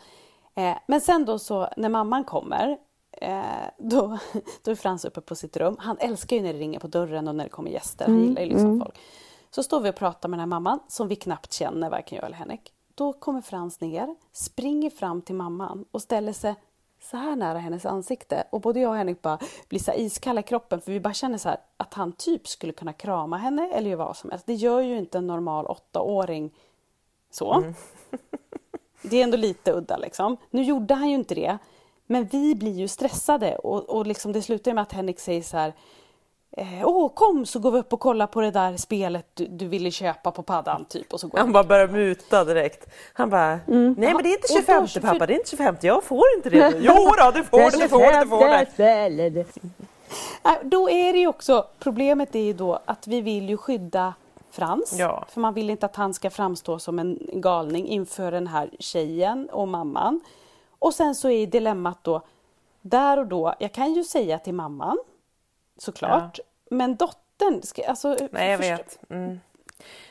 [0.55, 2.77] Eh, men sen då så när mamman kommer
[3.13, 3.41] eh,
[3.79, 4.19] då,
[4.65, 5.77] då är Frans uppe på sitt rum.
[5.79, 8.05] Han älskar ju när det ringer på dörren och när det kommer gäster.
[8.05, 8.99] Han gillar ju liksom folk.
[9.51, 12.25] Så står vi och pratar med den här mamman som vi knappt känner, varken jag
[12.25, 12.73] eller Henrik.
[12.95, 16.55] Då kommer Frans ner, springer fram till mamman och ställer sig
[17.03, 18.45] så här nära hennes ansikte.
[18.51, 19.39] Och både jag och Henrik bara
[19.69, 22.73] blir så iskalla i kroppen för vi bara känner så här att han typ skulle
[22.73, 24.47] kunna krama henne eller göra vad som helst.
[24.47, 26.55] Det gör ju inte en normal åttaåring
[27.31, 27.65] så.
[29.03, 30.37] Det är ändå lite udda liksom.
[30.51, 31.59] Nu gjorde han ju inte det.
[32.07, 35.57] Men vi blir ju stressade och, och liksom det slutar med att Henrik säger så
[35.57, 35.75] här
[36.57, 39.67] eh, Åh, kom så går vi upp och kollar på det där spelet du, du
[39.69, 41.13] ville köpa på paddan typ.
[41.13, 42.91] Och så går Han bara börjar muta direkt.
[43.13, 43.95] Han bara, Mm.
[43.99, 46.23] nej men det är inte Och då- 25 pappa, det är inte 25, jag får
[46.37, 46.73] inte det.
[46.81, 48.67] Jo då, du får det, du får det, du får det.
[49.31, 49.45] det.
[50.45, 54.15] Nej, Då är det ju också, problemet är ju då att vi vill ju skydda
[54.53, 54.95] Frans.
[54.99, 55.25] Ja.
[55.29, 59.49] För man vill inte att han ska framstå som en galning inför den här tjejen
[59.51, 60.21] och mamman.
[60.79, 62.23] Och sen så är dilemmat då,
[62.83, 64.99] där och då, jag kan ju säga till mamman,
[65.83, 66.39] såklart,
[66.71, 68.99] men dottern, ska, alltså, Nej jag först- vet.
[69.11, 69.41] Mm.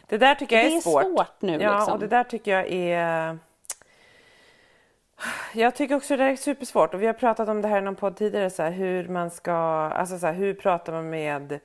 [0.07, 1.93] Det där tycker jag är, Det är svårt nu, Ja, liksom.
[1.93, 3.37] och det där tycker jag är...
[5.53, 7.95] Jag tycker också det är supersvårt och vi har pratat om det här i någon
[7.95, 11.59] podd tidigare, så här, hur man ska, alltså så här, hur pratar man med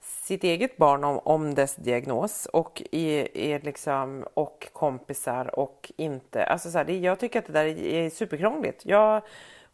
[0.00, 6.44] sitt eget barn om, om dess diagnos och, i, är liksom, och kompisar och inte.
[6.46, 8.86] Alltså så här, det, jag tycker att det där är, är superkrångligt.
[8.86, 9.22] Jag,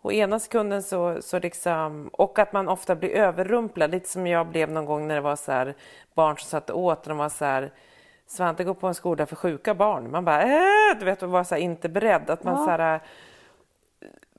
[0.02, 4.46] och ena sekunden så, så liksom, och att man ofta blir överrumplad, lite som jag
[4.46, 5.74] blev någon gång när det var så här,
[6.14, 7.70] barn som satt åt och de var så här
[8.26, 10.10] Svante går på en skola för sjuka barn.
[10.10, 12.30] Man bara, äh, du vet, och var så här, inte beredd.
[12.30, 13.00] Att man, så här,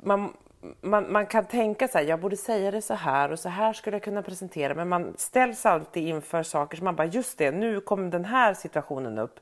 [0.04, 0.34] man,
[0.82, 3.74] man, man kan tänka så här, jag borde säga det så här och så här
[3.74, 4.74] skulle jag kunna presentera.
[4.74, 8.54] Men man ställs alltid inför saker som man bara, just det, nu kom den här
[8.54, 9.40] situationen upp.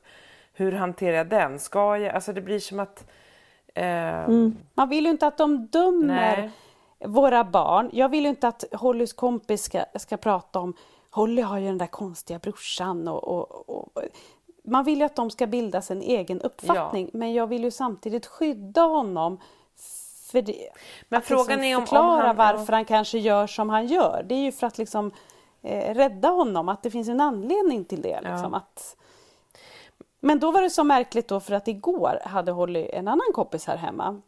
[0.54, 1.58] Hur hanterar jag den?
[1.58, 2.14] Ska jag?
[2.14, 3.10] Alltså det blir som att...
[3.74, 4.28] Eh,
[4.74, 6.50] Man vill ju inte att de dömer Nej.
[7.08, 7.90] våra barn.
[7.92, 10.74] Jag vill ju inte att Hollys kompis ska, ska prata om
[11.10, 14.02] Holly har ju den där konstiga brorsan och, och, och
[14.64, 18.26] man vill ju att de ska bilda sin egen uppfattning men jag vill ju samtidigt
[18.26, 19.40] skydda honom
[20.30, 20.68] för det,
[21.08, 23.86] Men att frågan liksom är om- om förklara han- varför han kanske gör som han
[23.86, 24.24] gör.
[24.28, 25.10] Det är ju för att liksom
[25.62, 28.20] eh, rädda honom, att det finns en anledning till det.
[28.20, 28.96] Liksom, att,
[30.24, 33.66] men då var det så märkligt då för att igår hade Holly en annan kompis
[33.66, 34.20] här hemma.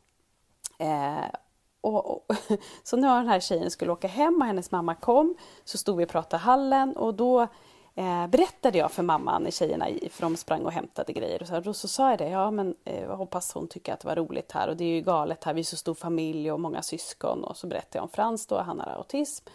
[0.79, 1.25] Eh,
[1.81, 2.27] och, och,
[2.83, 6.05] så när den här tjejen skulle åka hem och hennes mamma kom så stod vi
[6.05, 6.97] och pratade i hallen.
[6.97, 7.43] Och då
[7.95, 11.61] eh, berättade jag för mamman när tjejerna för de sprang och hämtade grejer och så,
[11.61, 14.17] då så sa jag det, ja men eh, jag hoppas hon tycker att det var
[14.17, 14.69] roligt här.
[14.69, 17.45] Och det är ju galet här, vi är så stor familj och många syskon.
[17.45, 19.47] Och så berättade jag om Frans då, han har autism.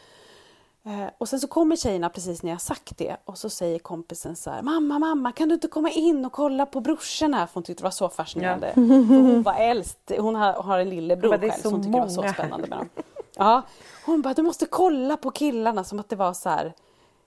[0.86, 4.36] Eh, och sen så kommer tjejerna precis när jag sagt det och så säger kompisen
[4.36, 7.48] så här Mamma, mamma, kan du inte komma in och kolla på brorsorna?
[7.48, 8.72] För hon tyckte det var så fascinerande.
[8.74, 12.02] För hon var äldst, hon har, har en lillebror själv så så hon tycker det
[12.02, 12.90] var så spännande med dem.
[13.36, 13.62] Ja,
[14.06, 16.74] hon bara, du måste kolla på killarna som att det var så här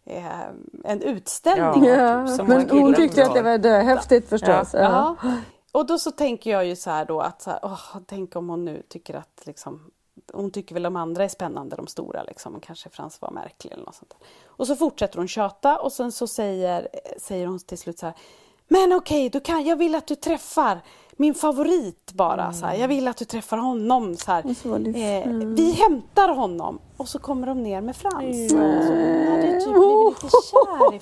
[0.05, 0.41] eh,
[0.85, 1.85] en utställning.
[1.85, 1.95] Ja.
[1.95, 4.75] typ, Ja, som men hon tyckte att det var döhäftigt förstås.
[4.75, 5.17] Ja.
[5.73, 8.49] Och då så tänker jag ju så här då att så här, åh, tänk om
[8.49, 9.91] hon nu tycker att liksom
[10.33, 12.55] hon tycker väl de andra är spännande, de stora liksom.
[12.55, 14.19] Och kanske Frans var märklig eller något sånt där.
[14.47, 18.15] Och så fortsätter hon tjata och sen så säger, säger hon till slut så här
[18.69, 20.81] Men okej, då kan, jag vill att du träffar
[21.17, 22.53] min favorit bara.
[22.53, 22.75] Så här.
[22.75, 24.17] Jag vill att du träffar honom.
[24.17, 24.55] Så här.
[24.55, 26.79] Så Eh, vi hämtar honom.
[26.97, 28.51] Och så kommer de ner med Frans.
[28.51, 31.01] Så hon hade typ blivit lite kär i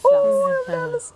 [0.66, 1.14] Frans.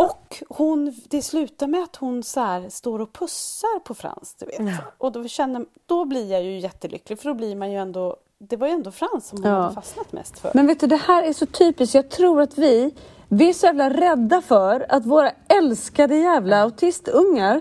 [0.00, 4.34] Och hon, det slutar med att hon så står och pussar på Frans.
[4.38, 4.60] Du vet.
[4.98, 8.56] Och då, känner, då blir jag ju jättelycklig för då blir man ju ändå det
[8.56, 9.60] var ju ändå Frans som hon Ja.
[9.60, 10.50] hade fastnat mest för.
[10.54, 11.94] Men vet du, det här är så typiskt.
[11.94, 12.94] Jag tror att vi,
[13.28, 17.60] vi är så jävla rädda för att våra älskade jävla autistungar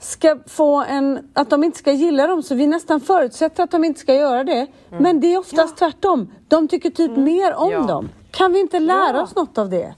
[0.00, 3.84] ska få en, att de inte ska gilla dem så vi nästan förutsätter att de
[3.84, 4.66] inte ska göra det.
[4.88, 6.32] Men det är oftast tvärtom.
[6.48, 7.80] De tycker typ mer om Ja.
[7.80, 8.08] dem.
[8.30, 9.22] Kan vi inte lära Ja.
[9.22, 9.94] oss något av det?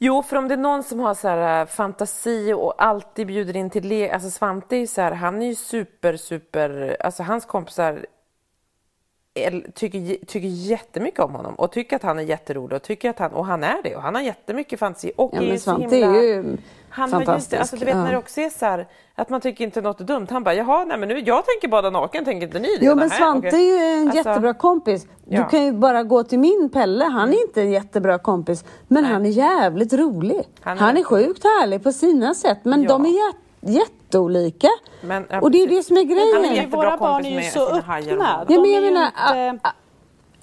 [0.00, 3.56] Jo, för om det är någon som har så här, eh, fantasi och alltid bjuder
[3.56, 4.12] in till lek.
[4.12, 8.06] Alltså Svante är ju så här, han är ju super, super, alltså hans kompisar
[9.74, 13.32] tycker, tycker jättemycket om honom och tycker att han är jätterolig och tycker att han,
[13.32, 15.62] och han är det och han har jättemycket fantasi och Ja, är men ju så
[15.70, 16.56] Svante himla, är ju
[16.90, 17.52] han har ju fantastisk.
[17.52, 18.10] inte, alltså du vet när Ja.
[18.10, 20.26] det också är så här att man tycker inte något är dumt.
[20.30, 22.84] Han bara, jaha, nej men nu, jag tänker bada naken, tänker inte ni det?
[22.86, 25.06] Jo men Nej, Svante är ju en Alltså, jättebra kompis.
[25.24, 25.44] Du ja.
[25.48, 28.64] kan ju bara gå till min Pelle, han är inte en jättebra kompis.
[28.88, 30.42] Men han är jävligt rolig.
[30.60, 32.58] Han Han är är, sjukt härlig på sina sätt.
[32.62, 32.88] Men Ja.
[32.88, 34.68] de är jät- jätteolika.
[35.02, 36.54] Men, ja, och det är det som är Han är grejen.
[36.54, 38.46] jättebra Våra barn är ju så öppna.
[38.48, 39.72] Ja, men är jag menar, inte- a- a-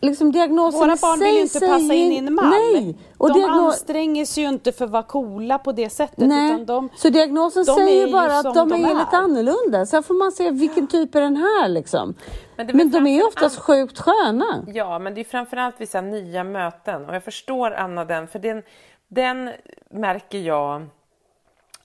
[0.01, 2.49] liksom diagnosen Våra barn vill sig ju inte passa in i en mall.
[2.49, 2.97] Nej.
[3.17, 6.17] Och de diagno- anstränger sig ju inte för att vara coola på det sättet.
[6.27, 6.47] Nej.
[6.53, 8.99] Utan de, så diagnosen de säger ju bara att de, de är, är.
[8.99, 9.85] lite annorlunda.
[9.85, 12.13] Sen får man se vilken typ är den här liksom.
[12.57, 14.63] Men Men, de är ju oftast sjukt sköna.
[14.67, 18.63] Ja, men det är framförallt vissa nya möten och jag förstår Anna den, för den,
[19.07, 19.49] den
[19.91, 20.85] märker jag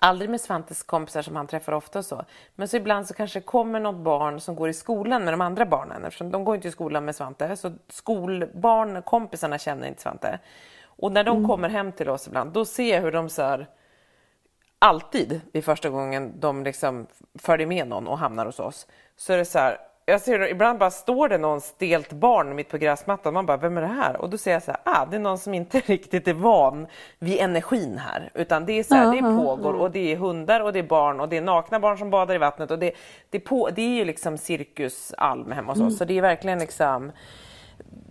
[0.02, 2.24] aldrig med Svantes kompisar som han träffar ofta och så.
[2.54, 5.66] Men så ibland så kanske kommer något barn som går i skolan med de andra
[5.66, 7.56] barnen eftersom de går inte i skolan med Svante.
[7.56, 10.38] Så skolbarn, kompisarna känner inte Svante.
[10.84, 13.66] Och när de kommer hem till oss ibland, då ser jag hur de så här,
[14.78, 17.06] alltid vid första gången de liksom
[17.38, 18.86] följer med någon och hamnar hos oss
[19.16, 19.78] så är det så här,
[20.10, 23.34] jag ser ibland bara står det någon stelt barn mitt på gräsmattan.
[23.34, 24.16] Man bara, vem är det här?
[24.16, 26.86] Och då ser jag så här, ah, det är någon som inte riktigt är van
[27.18, 28.30] vid energin här.
[28.34, 31.20] Utan det är så här, det pågår och det är hundar och det är barn
[31.20, 32.70] och det är nakna barn som badar i vattnet.
[32.70, 32.92] Och det,
[33.30, 35.98] det, på, det är ju liksom cirkus Alm hemma hos oss.
[35.98, 37.12] Så det är verkligen liksom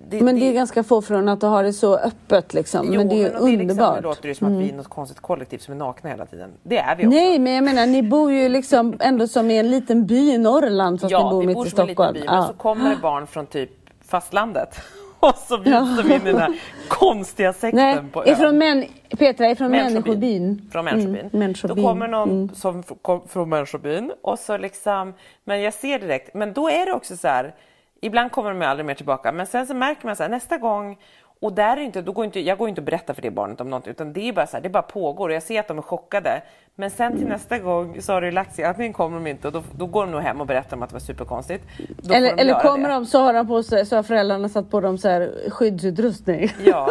[0.10, 2.86] det, Men det är ganska få från att ha det så öppet liksom.
[2.88, 3.96] Jo, men det är det, är liksom, underbart.
[3.96, 6.50] det låter ju som att vi är något konstigt kollektiv som är nakna hela tiden.
[6.64, 7.10] Det är vi också.
[7.16, 10.38] Nej, men jag menar ni bor ju liksom ändå som i en liten by i
[10.38, 12.14] Norrland fast ni bor vi mitt bor i som en Stockholm.
[12.14, 13.70] liten by, men så kommer det barn från typ
[14.06, 14.76] fastlandet
[15.20, 18.34] och så bjuds de in i den här konstiga sekten Nej, på ön.
[18.34, 18.86] ifrån män,
[19.18, 20.04] Petra, ifrån Människobyn.
[20.04, 20.70] människobyn.
[20.72, 21.16] Från människobyn.
[21.20, 21.76] Mm, människobyn.
[21.84, 25.14] Då kommer någon som f- kom från människobyn och så liksom,
[25.44, 27.56] men jag ser direkt, men då är det också så här,
[28.02, 30.98] ibland kommer de aldrig mer tillbaka, men sen så märker man så här nästa gång
[31.42, 33.62] och där är inte, då går inte, jag går inte och berättar för det barnet
[33.62, 35.68] om något utan det är bara så här, det bara pågår och jag ser att
[35.68, 36.42] de är chockade.
[36.76, 39.54] Men sen till nästa gång så har det lagt sig, antingen kommer de inte och
[39.54, 41.64] då, då går de nog hem och berättar om att det var superkonstigt.
[41.98, 42.96] Då Eller, de eller kommer det.
[42.96, 46.50] de så har, de på sig, så har föräldrarna satt på dem så här skyddsutrustning.
[46.66, 46.90] Ja,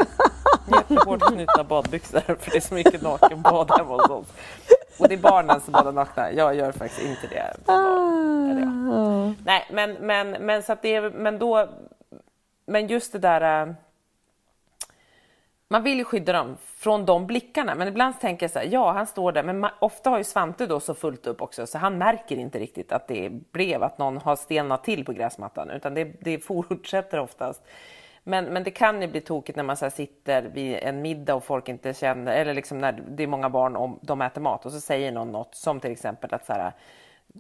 [0.91, 4.27] jättehårt knutna badbyxor för det är så mycket nakenbad hemma hos oss.
[4.99, 6.33] Och det är barnen som badar nakna.
[6.33, 7.73] Jag gör faktiskt inte det.
[9.45, 11.68] Nej, men, men, men så att det är, men då,
[12.66, 13.62] men just det där.
[13.62, 13.74] Äh,
[15.70, 18.93] man vill ju skydda dem från de blickarna, men ibland tänker jag så här, ja
[18.93, 21.78] han står där, men man, ofta har ju Svante då så fullt upp också så
[21.78, 25.95] han märker inte riktigt att det blev att någon har stelnat till på gräsmattan utan
[25.95, 27.62] det, det fortsätter oftast.
[28.24, 31.34] Men, men det kan ju bli tokigt när man så här sitter vid en middag
[31.34, 34.66] och folk inte känner, eller liksom när det är många barn och de äter mat
[34.66, 36.72] och så säger någon något som till exempel att så här,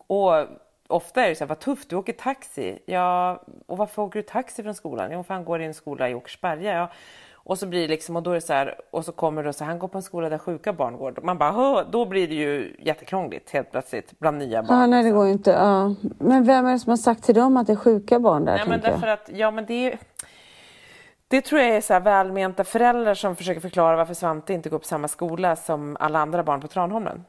[0.06, 0.46] och
[0.88, 2.78] ofta är det så här, vad tufft, du åker taxi.
[2.86, 5.10] Ja, och varför åker du taxi från skolan?
[5.12, 6.74] Jo, för han går i en skola i Åkersberga.
[6.74, 6.90] Ja.
[7.48, 9.64] Och så blir det liksom, och då är så här, och så kommer det så
[9.64, 11.14] här, han går på en skola där sjuka barn går.
[11.22, 14.80] Man bara, då blir det ju jättekrångligt helt plötsligt bland nya barn.
[14.80, 15.18] Ja, nej det liksom.
[15.18, 15.50] går ju inte.
[15.50, 15.94] Ja.
[16.18, 18.56] Men vem är det som har sagt till dem att det är sjuka barn där?
[18.56, 18.92] Nej, men jag?
[18.92, 19.98] därför att, ja men det är,
[21.28, 24.84] det tror jag är så välmenta föräldrar som försöker förklara varför Svante inte går på
[24.84, 27.24] samma skola som alla andra barn på Tranholmen.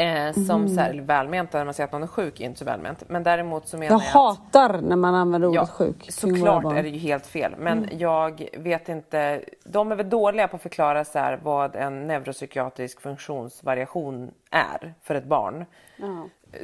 [0.00, 2.58] Eh, som så här, eller välmenta när man säger att någon är sjuk är inte
[2.58, 3.02] så välment.
[3.08, 6.10] Men däremot så menar Jag jag, hatar när man använder ordet sjuk.
[6.20, 6.64] kring våra Såklart.
[6.64, 6.76] Mm.
[6.76, 9.40] är det ju helt fel, men jag vet inte.
[9.64, 15.14] De är väl dåliga på att förklara så här, vad en neuropsykiatrisk funktionsvariation är för
[15.14, 15.64] ett barn.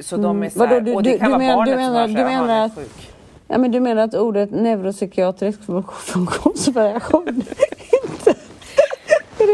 [0.01, 0.85] Så de är så här, Mm.
[0.85, 2.41] Vadå, du- och det kan du vara barnet du som menar- så du här, "Jaha,
[2.41, 3.11] menar att- sjuk.
[3.47, 5.59] Ja, men du menar att ordet neuropsykiatrisk
[5.91, 7.27] funktionsvariation
[8.03, 8.35] inte...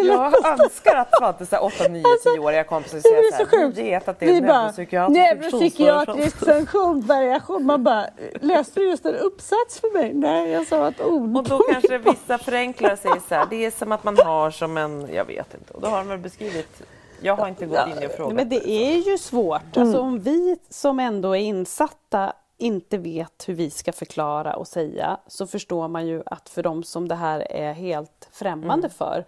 [0.08, 4.08] Jag önskar att Svante, så här 8, 9, 10-åriga kompisar säger så här, vi vet
[4.08, 7.66] att det är bara, neuropsykiatrisk neuropsykiatrisk funktionsvariation.
[7.66, 8.06] Man bara,
[8.39, 10.14] läste du just en uppsats för mig?
[10.14, 11.38] Nej, jag sa ett ord.
[11.38, 14.78] Och då kanske vissa förenklar säger så här, det är som att man har som
[14.78, 16.82] en, jag vet inte, och då har de väl beskrivit,
[17.22, 18.36] jag har inte gått in i frågat.
[18.36, 19.78] men det är ju svårt.
[19.78, 25.18] Alltså, om vi som ändå är insatta inte vet hur vi ska förklara och säga
[25.28, 29.26] så förstår man ju att för de som det här är helt främmande för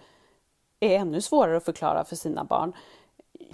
[0.84, 2.74] är ännu svårare att förklara för sina barn.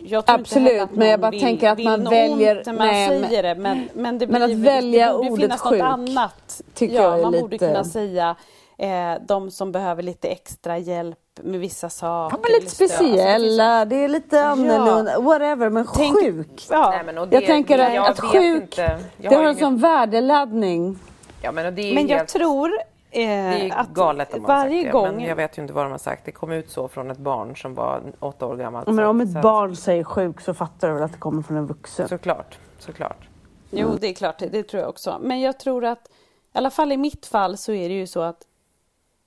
[0.02, 3.10] Jag tror inte Absolut, men jag bara vill, tänker att man väljer- ont man nej,
[3.20, 3.56] men- säger det.
[3.56, 6.62] Men, men, det men att blir, välja det borde ordet finnas sjuk något annat.
[6.74, 8.36] tycker ja, jag är man lite- borde kunna säga
[8.78, 12.38] eh, de som behöver lite extra hjälp med vissa saker.
[12.38, 12.66] Ja, men lite.
[12.66, 16.68] Alltså, det speciella, det är lite annorlunda, whatever, men Tänk- sjuk.
[16.70, 16.90] Ja.
[16.90, 19.60] Nej, men och Jag tänker att- jag att sjuk, inte, jag Det har en inget-
[19.60, 21.00] sån värdeladdning.
[21.42, 22.72] Ja, men det Men jag tror
[23.12, 25.16] det är ju att galet om man varje sagt det, gång...
[25.16, 26.26] men jag vet ju inte vad de har sagt.
[26.26, 28.88] Det kom ut så från ett barn som var åtta år gammalt.
[28.88, 31.58] Men om ett att- barn säger sjuk så fattar du väl att det kommer från
[31.58, 32.08] en vuxen?
[32.08, 33.28] Såklart, såklart.
[33.72, 35.18] Jo, det är klart, det, det tror jag också.
[35.22, 38.22] Men jag tror att, i alla fall i mitt fall, så är det ju så
[38.22, 38.44] att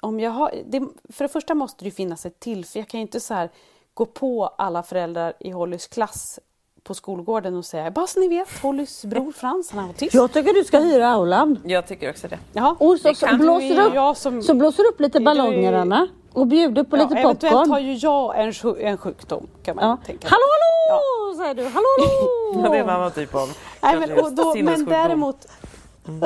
[0.00, 0.52] om jag har...
[0.66, 0.80] Det,
[1.12, 3.34] för det första måste det ju finnas ett till, för jag kan ju inte så
[3.34, 3.50] här
[3.94, 6.38] gå på alla föräldrar i Hollys klass
[6.84, 10.16] på skolgården och säga bara så ni vet, Hollys bror Frans, han har autism.
[10.16, 11.58] Jag tycker du ska hyra aulan.
[11.64, 12.38] Jag tycker också det.
[12.52, 12.76] Jaha.
[12.78, 15.72] Och så, Det så, blåser, ju- upp, jag som- så blåser upp lite är ballonger
[15.72, 17.86] Anna och bjuder på Ja, lite eventuellt har popcorn.
[17.86, 18.52] ju jag en,
[18.86, 19.98] en sjukdom, kan man Ja.
[20.06, 20.28] tänka.
[20.30, 20.42] Hallå
[20.88, 22.62] hallå säger du, hallå hallå!
[22.64, 23.48] Ja, det är en annan typ av
[23.82, 25.36] Nej, men, då, men däremot,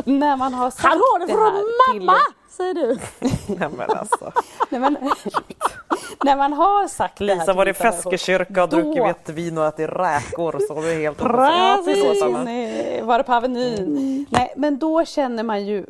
[0.04, 2.18] när man har sagt har det det från här till- mamma!
[2.56, 2.98] Säger du.
[3.46, 4.32] Nej, men alltså.
[4.70, 4.92] När man,
[6.24, 9.88] när man har sagt det här Lisa var i Feskekyrka och druckit vitvin och ätit
[9.90, 12.24] räkor så det är helt Precis.
[12.44, 14.26] Nej, Var det på Avenyn?
[14.30, 15.86] Nej, men då känner man ju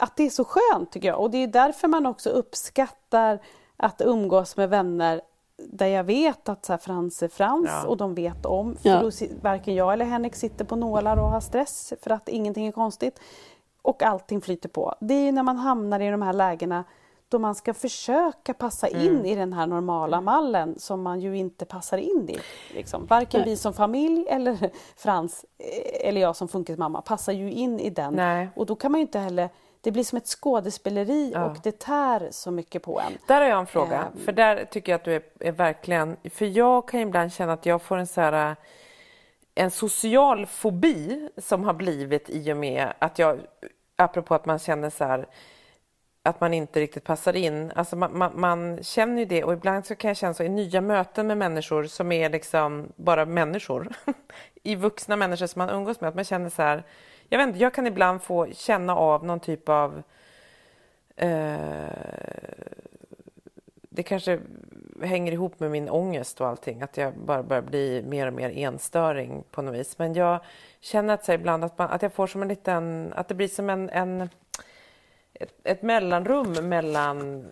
[0.00, 1.20] att det är så skönt tycker jag.
[1.20, 3.38] Och det är därför man också uppskattar
[3.76, 5.20] att umgås med vänner
[5.68, 7.88] där jag vet att så här, Frans är Frans Ja.
[7.88, 8.76] och de vet om.
[8.82, 9.00] För Ja.
[9.02, 9.10] då,
[9.42, 13.20] varken jag eller Henrik sitter på nålar och har stress för att ingenting är konstigt.
[13.82, 14.94] Och allting flyter på.
[15.00, 16.84] Det är ju när man hamnar i de här lägena
[17.28, 21.64] då man ska försöka passa in i den här normala mallen som man ju inte
[21.64, 22.38] passar in i.
[22.74, 23.06] Liksom.
[23.06, 27.90] Varken vi som familj eller Frans eh, eller jag som funkismamma passar ju in i
[27.90, 28.14] den.
[28.14, 28.48] Nej.
[28.56, 29.48] Och då kan man ju inte heller,
[29.80, 33.12] det blir som ett skådespeleri och det tär så mycket på en.
[33.28, 34.24] Där har jag en fråga, Ehm.
[34.24, 36.16] för där tycker jag att du är, är verkligen...
[36.30, 38.56] För jag kan ibland känna att jag får en så här,
[39.60, 43.40] en social fobi som har blivit i och med att jag,
[43.96, 45.26] apropå att man känner så här
[46.22, 47.72] att man inte riktigt passar in.
[47.74, 50.48] Alltså man, man, man känner ju det och ibland så kan jag känna så i
[50.48, 53.88] nya möten med människor som är liksom bara människor.
[54.62, 56.08] I vuxna människor som man umgås med.
[56.08, 56.82] Att man känner så här,
[57.28, 60.02] jag vet inte, jag kan ibland få känna av någon typ av
[61.16, 61.88] eh,
[63.90, 64.40] det kanske
[65.02, 68.50] hänger ihop med min ångest och allting, att jag bara börjar bli mer och mer
[68.50, 69.98] enstöring på något vis.
[69.98, 70.40] Men jag
[70.80, 73.48] känner att så ibland att, man, att jag får som en liten, att det blir
[73.48, 74.28] som en, en
[75.34, 77.50] ett, ett mellanrum mellan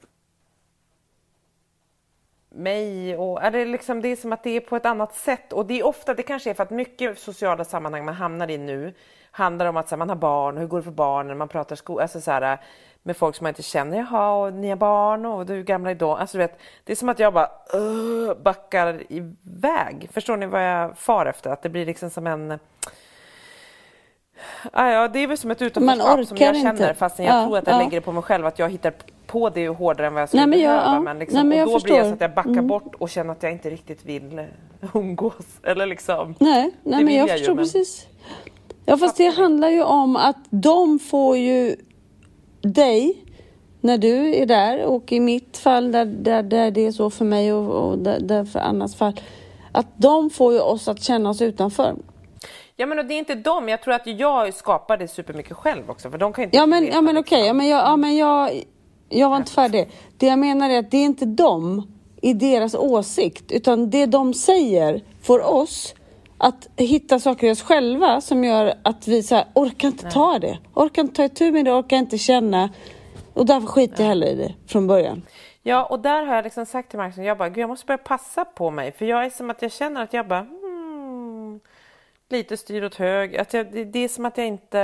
[2.49, 3.43] mig och...
[3.43, 5.53] Är det, liksom, det är som att det är på ett annat sätt.
[5.53, 8.59] Och det är ofta, det kanske är för att mycket sociala sammanhang man hamnar i
[8.59, 8.95] nu
[9.31, 11.39] handlar om att så här, man har barn hur går det för barnen?
[11.39, 12.03] Man pratar skola...
[12.03, 12.59] alltså, så här,
[13.03, 13.97] med folk som man inte känner.
[13.97, 16.19] Jaha, och ni har barn och du är gamla idag.
[16.21, 20.09] Alltså, du vet, det är som att jag bara uh, backar iväg.
[20.13, 21.51] Förstår ni vad jag far efter?
[21.51, 22.59] Att det blir liksom som en...
[24.73, 26.95] Ah, ja, det är väl som ett utanförskap som jag känner inte.
[26.95, 27.79] fastän jag Ja, tror att jag ja.
[27.79, 28.47] lägger det på mig själv.
[28.47, 28.93] Att jag hittar
[29.27, 30.95] på det hårdare än vad jag skulle Nej, men jag- behöva.
[30.95, 31.01] ja.
[31.01, 32.15] Men liksom, Nej, men och då blir det så förstår.
[32.15, 32.67] att jag backar Mm.
[32.67, 34.47] bort och känner att jag inte riktigt vill
[34.95, 35.47] umgås.
[35.63, 36.35] Eller liksom...
[36.39, 38.07] Nej, nej men jag jag ju, förstår men- precis.
[38.85, 41.77] Ja fast det handlar ju om att de får ju
[42.61, 43.25] dig
[43.81, 47.25] när du är där och i mitt fall där, där, där det är så för
[47.25, 49.21] mig och, och där, där för Annas fall.
[49.73, 51.95] Att de får ju oss att känna oss utanför.
[52.77, 55.91] Ja men och det är inte dem, jag tror att jag skapar det supermycket själv
[55.91, 57.47] också för de kan inte Ja men, ja, men okej, liksom.
[57.47, 58.63] ja, men, jag, ja, men jag,
[59.09, 59.89] jag var inte färdig.
[60.17, 64.35] Det jag menar är att det är inte dem i deras åsikt utan det de
[64.35, 65.95] säger får oss
[66.39, 70.39] att hitta saker i oss själva som gör att vi så här, orkar inte ta
[70.39, 70.59] det.
[70.75, 72.71] Orkar inte ta itu med det, orkar inte känna.
[73.35, 75.23] Och därför skiter jag heller i det från början.
[75.63, 78.45] Ja och där har jag liksom sagt till Marcus, jag bara, jag måste börja passa
[78.45, 81.61] på mig för jag är som att jag känner att jag bara hmm,
[82.29, 83.37] lite styr åt hög.
[83.37, 84.81] Att jag, det är som att jag inte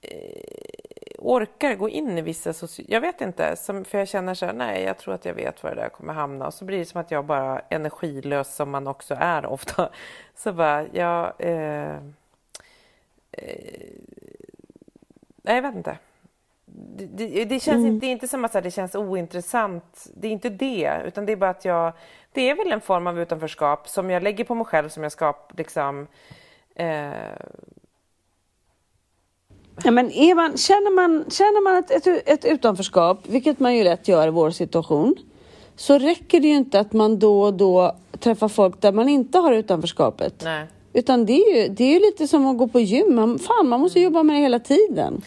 [0.00, 0.81] eh,
[1.22, 2.88] orkar gå in i vissa sociala...
[2.90, 5.62] Jag vet inte, som, för jag känner så här, nej, jag tror att jag vet
[5.62, 6.46] var det där kommer hamna.
[6.46, 9.90] Och så blir det som att jag bara energilös som man också är ofta.
[10.34, 11.32] Så bara, jag...
[11.38, 11.96] Eh,
[13.32, 13.60] eh,
[15.42, 15.98] nej, jag vet inte.
[16.64, 20.06] det, det, det känns inte, det är inte som att det känns ointressant.
[20.14, 21.92] Det är inte det, utan det är bara att jag...
[22.32, 25.12] Det är väl en form av utanförskap som jag lägger på mig själv som jag
[25.12, 26.06] ska liksom...
[26.74, 27.12] Eh,
[29.84, 33.84] Ja, men är man, känner man, känner man ett, ett, ett utanförskap, vilket man ju
[33.84, 35.14] lätt gör i vår situation,
[35.76, 39.38] så räcker det ju inte att man då och då träffar folk där man inte
[39.38, 40.40] har utanförskapet.
[40.44, 40.66] nej.
[40.94, 43.14] Utan det är, ju, det är ju lite som att gå på gym.
[43.14, 45.22] Man, fan, man måste jobba med det hela tiden.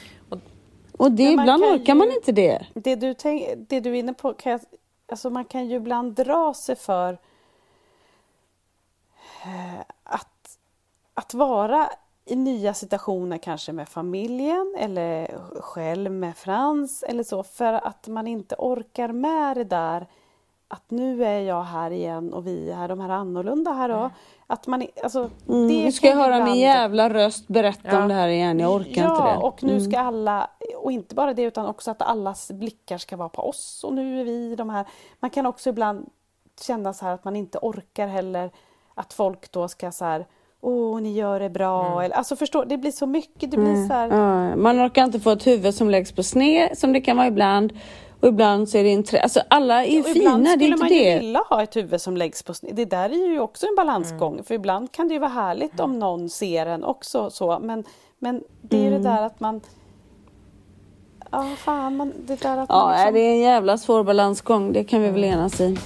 [0.97, 2.65] Och det, Men man ibland kan orkar ju- man inte det.
[2.73, 4.61] Det du, tänk, det du är inne på, kan jag,
[5.11, 7.13] alltså man kan ju ibland dra sig för
[9.43, 10.57] eh, att,
[11.13, 11.89] att vara
[12.25, 18.27] i nya situationer, kanske med familjen eller själv med Frans eller så, för att man
[18.27, 20.07] inte orkar med det där
[20.67, 24.09] att nu är jag här igen och vi är de här annorlunda här då.
[24.47, 28.01] Att man, alltså, Mm, nu ska jag höra min jävla röst berätta Ja.
[28.01, 28.59] om det här igen.
[28.59, 29.29] Jag orkar ja, inte det.
[29.29, 29.41] Mm.
[29.43, 33.29] och nu ska alla, och inte bara det utan också att allas blickar ska vara
[33.29, 34.85] på oss och nu är vi de här.
[35.19, 36.09] Man kan också ibland
[36.61, 38.51] känna så här att man inte orkar heller
[38.93, 40.25] att folk då ska så här
[40.67, 41.85] Åh, ni gör det bra.
[41.87, 41.99] Mm.
[41.99, 43.51] Eller, alltså förstå, det blir så mycket.
[43.51, 46.77] Det blir så här, Ja, man orkar inte få ett huvud som läggs på sned
[46.77, 47.73] som det kan vara ibland.
[48.19, 49.23] Och ibland så är det intresse.
[49.23, 51.19] Alltså alla är ju ibland fina, det är skulle inte man ju det.
[51.19, 52.75] vilja ha ett huvud som läggs på sned.
[52.75, 54.33] Det där är ju också en balansgång.
[54.33, 54.43] Mm.
[54.45, 57.59] För ibland kan det ju vara härligt om någon ser en också så.
[57.61, 57.83] Men,
[58.19, 59.03] men det är ju Mm.
[59.03, 59.61] det där att man...
[61.31, 61.95] Ja, fan.
[61.97, 64.73] Man, det där att Ja, man liksom, det är en jävla svår balansgång.
[64.73, 65.77] Det kan vi väl enas i.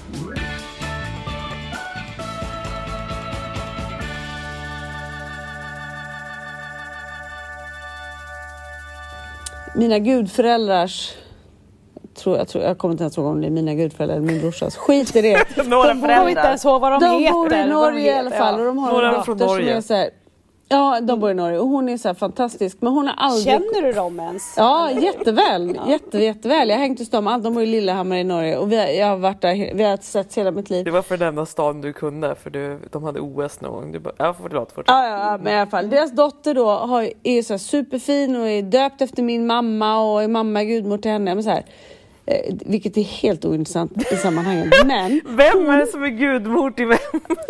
[9.76, 11.14] Mina gudföräldrars
[12.16, 14.42] tror jag, tror, jag kommer inte ens ihåg om det är mina gudföräldrar eller min
[14.42, 14.76] brorsas.
[14.76, 15.58] Skit i det.
[15.68, 17.34] Några de bor inte ens ihåg vad de, De heter.
[17.34, 18.60] bor i de Norge i alla fall ja.
[18.60, 20.10] och de har Några en dotter som är så här,
[20.72, 23.44] Ja, de bor i Norge och hon är så här fantastisk men hon har aldrig
[23.46, 24.54] Känner du dem ens?
[24.58, 25.80] Ja, jätteväl.
[25.88, 26.70] Jätte, jätteväl.
[26.70, 27.28] Jag har hängt hos dem.
[27.28, 29.84] Allt- De bor i Lillehammer i Norge och vi har, jag har varit där, vi
[29.84, 30.86] har sett hela mitt liv.
[30.86, 33.92] Det var för den enda stan du kunde, för du, de hade OS någon gång.
[33.92, 34.88] Du bara, ja, förlåt, fortsätt.
[34.94, 35.90] Ja, ja, ja, men i alla fall.
[35.90, 40.24] Deras dotter då har, är så här superfin och är döpt efter min mamma och
[40.24, 41.36] är mamma gudmor till henne.
[41.36, 41.64] Men så här,
[42.30, 44.74] eh, vilket är helt ointressant i sammanhanget.
[44.86, 46.98] Men, Vem är det som är gudmor till vem?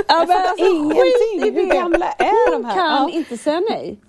[0.07, 1.01] ja, men alltså, ingenting.
[1.01, 2.75] skit i Hur gamla är Hon de här?
[2.75, 3.09] kan Ja.
[3.17, 3.99] inte säga nej.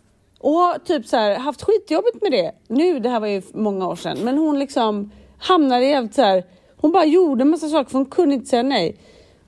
[0.43, 2.53] Och typ så här, haft skitjobbigt med det.
[2.69, 6.45] Nu, det här var ju många år sedan, men hon liksom hamnade jävligt så här.
[6.77, 8.97] Hon bara gjorde en massa saker för hon kunde inte säga nej.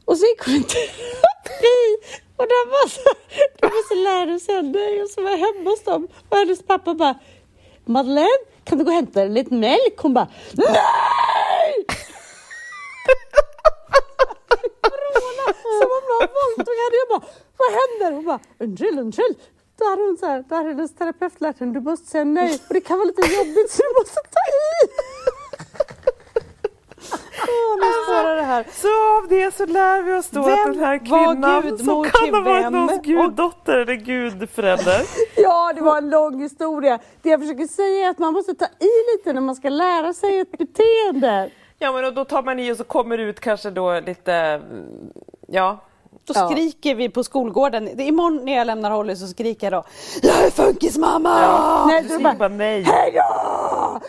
[0.05, 1.97] Och så gick hon terapi
[2.37, 3.01] och de var så,
[3.61, 7.15] de var så nej och så var jag hemma hos dem och hennes pappa bara
[7.85, 8.29] Madeleine,
[8.65, 9.97] kan du gå och hämta lite mjölk?
[9.99, 11.87] Hon bara NEJ!
[14.83, 16.97] Vråla som om någon våldtog henne.
[17.03, 17.25] Jag bara,
[17.57, 18.13] vad händer?
[18.17, 19.37] Hon bara, undskyld, undskyld.
[19.79, 22.59] Då hade hon så här, då hade hennes terapeut lärt henne, du måste säga nej
[22.69, 25.42] och det kan vara lite jobbigt så du måste ta i.
[27.13, 28.67] Åh, nu spårar det här.
[28.73, 32.35] Så av det så lär vi oss då Vem att den här kvinnan som kan
[32.35, 35.03] ha varit någons guddotter eller gudförälder.
[35.37, 36.99] Ja, det var en lång historia.
[37.23, 40.13] Det jag försöker säga är att man måste ta i lite när man ska lära
[40.13, 41.51] sig ett beteende.
[41.79, 44.63] Ja men och då tar man i och så kommer det ut kanske då lite,
[45.49, 45.79] ja.
[46.25, 46.49] Då Ja.
[46.51, 47.89] skriker vi på skolgården.
[47.95, 49.85] Det är Imorgon när jag lämnar Holly så skriker jag då
[50.23, 51.87] Jag är funkismamma!
[51.87, 52.83] Nej, Du bara, bara nej.
[52.83, 54.01] Hej då!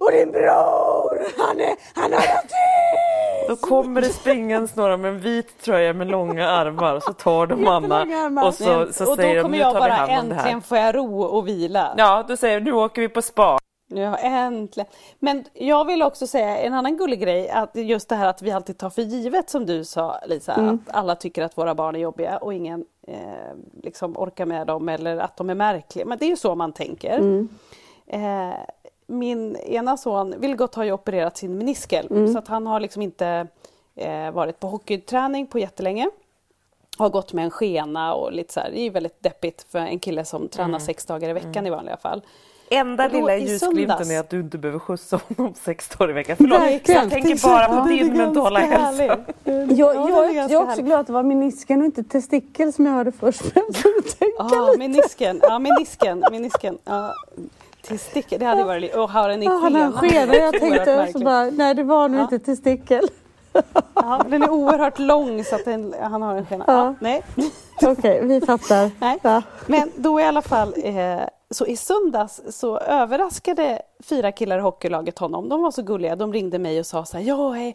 [0.00, 3.48] Och din bror, han, är, han har autism!
[3.48, 7.66] Då kommer det springandes några med en vit tröja med långa armar så tar de
[7.68, 8.46] armar.
[8.46, 10.28] och så, så och då säger de kommer nu jag tar vi bara hand om
[10.28, 10.40] det här.
[10.42, 11.94] äntligen får jag ro och vila.
[11.96, 13.58] Ja, då säger de nu åker vi på spa.
[13.94, 14.90] Ja, äntligen.
[15.18, 18.50] Men jag vill också säga en annan gullig grej, att just det här att vi
[18.50, 20.74] alltid tar för givet som du sa Lisa, Mm.
[20.74, 23.18] att alla tycker att våra barn är jobbiga och ingen eh,
[23.82, 26.06] liksom orkar med dem eller att de är märkliga.
[26.06, 27.18] Men det är ju så man tänker.
[27.18, 27.48] Mm.
[28.06, 28.54] Eh,
[29.06, 32.32] min ena son, Vilgot, har ju opererat sin meniskel Mm.
[32.32, 33.46] så att han har liksom inte
[33.96, 36.10] eh, varit på hockeyträning på jättelänge.
[36.98, 39.78] Har gått med en skena och lite så här, det är ju väldigt deppigt för
[39.78, 42.22] en kille som tränar sex dagar i veckan i vanliga fall.
[42.72, 46.36] Enda lilla ljusglimten är att du inte behöver skjutsa honom sex dagar i veckan.
[46.36, 47.00] Förlåt, Verkligen.
[47.02, 49.04] jag tänker bara på din mentala hälsa.
[49.04, 52.72] Jag, Ja, jag, jag, jag är också glad att det var menisken och inte testikel
[52.72, 53.42] som jag hörde först.
[54.38, 54.78] Ja, lite.
[54.78, 55.40] menisken.
[55.42, 56.24] Ja, menisken.
[56.30, 56.78] menisken.
[56.84, 57.14] Ja,
[57.88, 58.38] testikel.
[58.40, 58.94] Det hade ju varit...
[58.94, 60.34] Och har den i Ja, han har en skena.
[60.34, 62.22] Jag tänkte så bara, nej det var nog Ja.
[62.22, 63.08] inte testikel.
[63.94, 66.64] Ja, den är oerhört lång så att den, han har en skena.
[66.66, 66.72] Ja.
[66.84, 66.94] Ja.
[67.00, 67.22] nej.
[67.82, 68.90] Okej, vi fattar.
[69.00, 69.18] nej.
[69.22, 69.42] Ja.
[69.66, 75.18] Men då i alla fall, eh, så i söndags så överraskade fyra killar i hockeylaget
[75.18, 75.48] honom.
[75.48, 76.16] De var så gulliga.
[76.16, 77.66] De ringde mig och sa så här, ja, eh,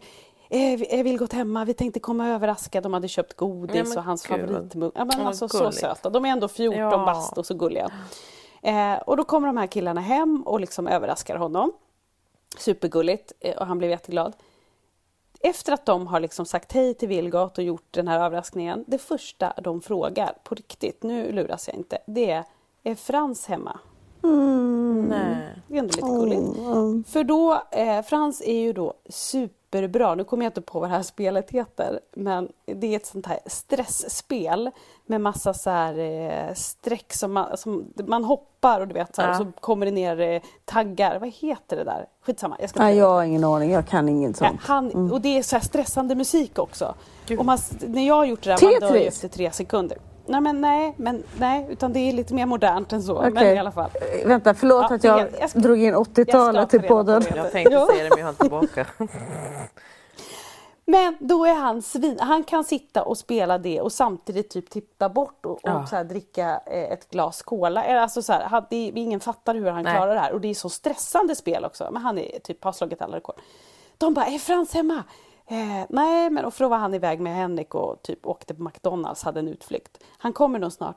[0.50, 2.80] eh, vi- jag vill gått hemma, vi tänkte komma överraska.
[2.80, 4.92] De hade köpt godis Ja, men och hans favoritmugg.
[4.94, 6.10] Ja, men alltså, så söta.
[6.10, 6.90] De är ändå 14 Ja.
[7.06, 7.90] bast och så gulliga.
[8.62, 11.72] Eh, och då kommer de här killarna hem och liksom överraskar honom.
[12.58, 14.32] Supergulligt eh, och han blev jätteglad.
[15.40, 18.98] Efter att de har liksom sagt hej till Vilgot och gjort den här överraskningen, det
[18.98, 22.44] första de frågar på riktigt, nu luras jag inte, det är
[22.90, 23.78] är Frans hemma?
[25.08, 25.36] Nej.
[25.68, 27.08] Det är ändå lite gulligt.
[27.08, 30.94] För då, eh, Frans är ju då superbra, nu kommer jag inte på vad det
[30.94, 34.70] här spelet heter, men det är ett sånt här stressspel
[35.06, 39.22] med massa så här eh, streck som man, som man hoppar och du vet så
[39.22, 39.40] här, Ja.
[39.40, 42.06] och så kommer det ner eh, taggar, vad heter det där?
[42.20, 44.60] Skitsamma, jag ska inte jag har ingen aning, jag kan inget Ja, sånt.
[44.62, 46.94] han, Och det är så stressande musik också.
[47.42, 49.98] Man, när jag har gjort det där, man dör efter tre sekunder.
[50.28, 53.20] Nej men nej, men nej, utan det är lite mer modernt än så.
[53.22, 53.54] Men Okej.
[53.54, 53.90] i alla fall.
[54.22, 56.76] Eh, Vänta, förlåt Ja, att jag, jag- jag ska- drog in jag ska 80-talet ta
[56.76, 57.22] i podden.
[57.36, 58.86] Jag tänkte säga det men jag har tillbaka.
[60.88, 65.08] Men då är han svin, han kan sitta och spela det och samtidigt typ titta
[65.08, 65.86] bort och, och Ja.
[65.86, 67.84] så här dricka eh, ett glas cola.
[67.84, 69.96] Eller Alltså så här, han, det, ingen fattar hur han Nej.
[69.96, 71.88] klarar det här och det är så stressande spel också.
[71.92, 73.34] Men han är typ har slagit alla rekord.
[73.98, 75.02] De bara, är Frans hemma?
[75.48, 78.62] Eh, nej, men och för då var han iväg med Henrik och typ åkte på
[78.62, 79.98] McDonalds, hade en utflykt.
[80.18, 80.96] Han kommer nog snart.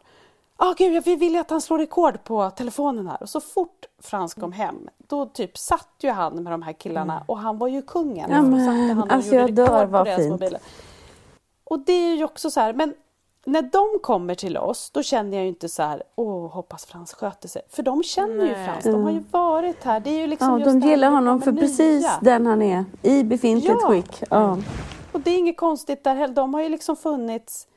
[0.58, 3.18] Ah, gud, vi vill ju att han slår rekord på telefonen här.
[3.24, 7.24] Och så fort Frans kom hem, då typ satt ju han med de här killarna
[7.26, 8.32] och han var ju kungen.
[8.32, 10.30] Ja, Då men, satte han alltså, jag dör, vad fint.
[10.30, 10.60] mobiler.
[11.64, 12.94] Och det är ju också så här, men
[13.52, 17.14] när de kommer till oss, då känner jag ju inte så här, åh, hoppas Frans
[17.14, 17.62] sköter sig.
[17.70, 18.66] För de känner ju Nej.
[18.66, 20.00] Frans, de har ju varit här.
[20.00, 22.20] Det är ju liksom Ja, just de gillar honom för kommer precis nya.
[22.22, 23.88] den han är, i befintligt Ja.
[23.90, 24.24] skick.
[24.30, 24.58] Ja.
[25.12, 26.34] Och det är inget konstigt där heller.
[26.34, 27.68] De har ju liksom funnits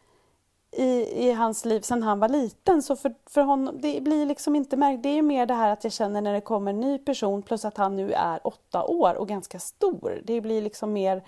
[0.77, 2.83] i, i hans liv sedan han var liten.
[2.83, 5.03] Så för, för honom, det blir liksom inte märkt.
[5.03, 7.43] Det är ju mer det här att jag känner när det kommer en ny person
[7.43, 10.21] plus att han nu är åtta år och ganska stor.
[10.25, 11.23] Det blir liksom mer...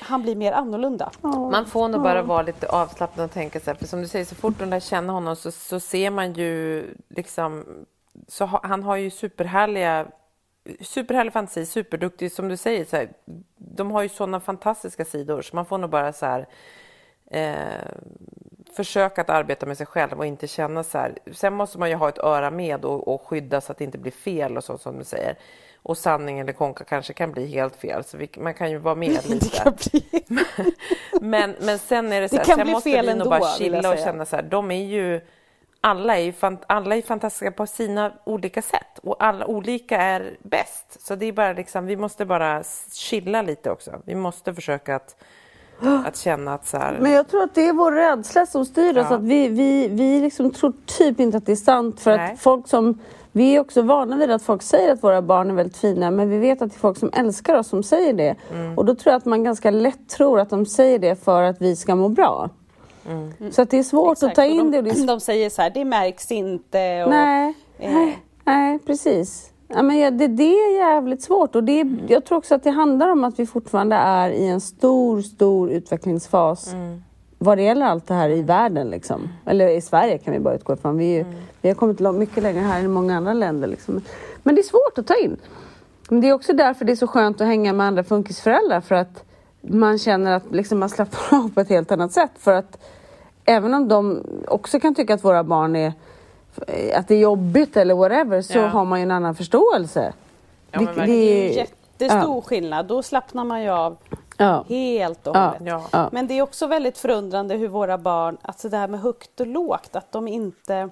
[0.00, 1.10] Han blir mer annorlunda.
[1.22, 4.24] Man får nog bara vara lite avslappnad och tänka så här, för som du säger,
[4.24, 7.64] så fort de lär känna honom så, så ser man ju liksom,
[8.28, 10.06] så ha, han har ju superhärliga,
[10.80, 13.08] superhärlig fantasi, superduktig, som du säger, så här,
[13.56, 16.46] de har ju sådana fantastiska sidor, så man får nog bara så här,
[17.30, 17.90] eh,
[18.76, 21.18] försöka att arbeta med sig själv och inte känna så här.
[21.32, 23.98] Sen måste man ju ha ett öra med och, och skydda så att det inte
[23.98, 25.36] blir fel och så som du säger.
[25.88, 28.94] Och sanning eller konka kanske kan bli helt fel, så vi, man kan ju vara
[28.94, 29.74] med Det lite.
[31.20, 33.24] Men, men sen är det så Det här, kan sen bli måste fel vi ändå,
[33.24, 35.20] nog bara chilla och känna så här, de är ju
[35.80, 36.32] alla är ju
[36.66, 41.06] alla är fantastiska på sina olika sätt och alla olika är bäst.
[41.06, 42.62] Så det är bara liksom, vi måste bara
[42.92, 44.02] chilla lite också.
[44.04, 45.16] Vi måste försöka att,
[46.06, 48.98] att känna att så här, Men jag tror att det är vår rädsla som styr
[48.98, 49.06] oss.
[49.10, 49.16] Ja.
[49.16, 52.00] Att vi vi, vi liksom tror typ inte att det är sant.
[52.00, 52.32] För Nej.
[52.32, 53.00] att folk som...
[53.36, 56.10] Vi är också vana vid att folk säger att våra barn är väldigt fina.
[56.10, 58.34] Men vi vet att det är folk som älskar oss som säger det.
[58.54, 58.78] Mm.
[58.78, 61.62] Och då tror jag att man ganska lätt tror att de säger det för att
[61.62, 62.50] vi ska må bra.
[63.08, 63.52] Mm.
[63.52, 64.82] Så att det är svårt att Exakt, ta och in det.
[64.82, 67.02] de, Och det är de säger så här, det märks inte.
[67.04, 69.50] Och, Nej, eh, nej, nej, precis.
[69.68, 72.62] Ja, men ja, det, det är jävligt svårt och det, är- jag tror också att
[72.64, 76.74] det handlar om att vi fortfarande är i en stor, stor utvecklingsfas
[77.38, 78.90] vad det gäller allt det här i världen.
[78.90, 79.28] Liksom.
[79.46, 80.98] Eller i Sverige kan vi bara utgå ifrån.
[80.98, 81.24] Vi, ju-
[81.60, 83.68] vi har kommit långt, mycket längre här än i många andra länder.
[83.68, 84.00] Liksom.
[84.42, 85.36] Men det är svårt att ta in.
[86.08, 88.94] Men det är också därför det är så skönt att hänga med andra funkisföräldrar för
[88.94, 89.24] att
[89.60, 92.30] man känner att liksom, man slappnar av på ett helt annat sätt.
[92.38, 92.78] För att
[93.44, 95.92] även om de också kan tycka att våra barn är
[96.94, 98.66] att det är jobbigt eller whatever så Ja.
[98.66, 100.12] har man ju en annan förståelse.
[100.70, 101.10] Ja, men verkligen.
[101.10, 102.42] det är ju jättestor ja.
[102.46, 102.86] skillnad.
[102.86, 103.96] Då slappnar man ju av
[104.36, 104.64] ja.
[104.68, 105.62] helt och hållet.
[105.64, 105.84] ja.
[105.92, 106.08] Ja.
[106.12, 109.46] Men det är också väldigt förundrande hur våra barn, alltså det här med högt och
[109.46, 110.90] lågt, att de inte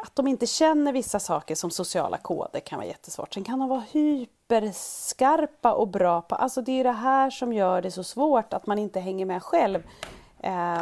[0.00, 3.34] att de inte känner vissa saker som sociala koder kan vara jättesvårt.
[3.34, 7.82] Sen kan de vara hyperskarpa och bra på, alltså det är det här som gör
[7.82, 9.82] det så svårt att man inte hänger med själv.
[10.40, 10.80] Eh,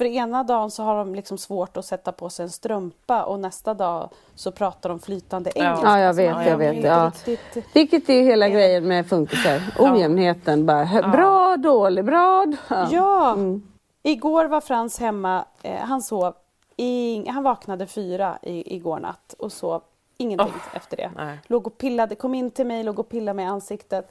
[0.00, 3.40] för ena dagen så har de liksom svårt att sätta på sig en strumpa och
[3.40, 5.86] nästa dag så pratar de flytande engelska.
[5.86, 7.12] Ja, jag vet, jag vet, ja.
[7.24, 9.60] riktigt- Vilket är hela grejen med funkisar.
[9.78, 11.08] Ojämnheten bara.
[11.12, 12.46] Bra, dålig, bra.
[12.68, 12.88] Ja.
[12.90, 13.32] Ja!
[13.32, 13.62] Mm.
[14.02, 16.34] Igår var Frans hemma, eh, han sov,
[16.76, 19.82] ing- han vaknade fyra i, igår natt och sov
[20.16, 21.10] ingenting efter det.
[21.16, 21.38] nej.
[21.46, 24.10] Låg och pillade, kom in till mig, låg och pillade mig i ansiktet.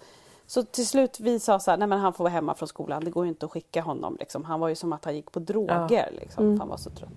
[0.49, 3.03] Så till slut vi sa så här, nej men han får vara hemma från skolan,
[3.03, 4.17] det går ju inte att skicka honom.
[4.19, 4.45] Liksom.
[4.45, 6.59] Han var ju som att han gick på droger, liksom, Mm.
[6.59, 7.09] han var så trött.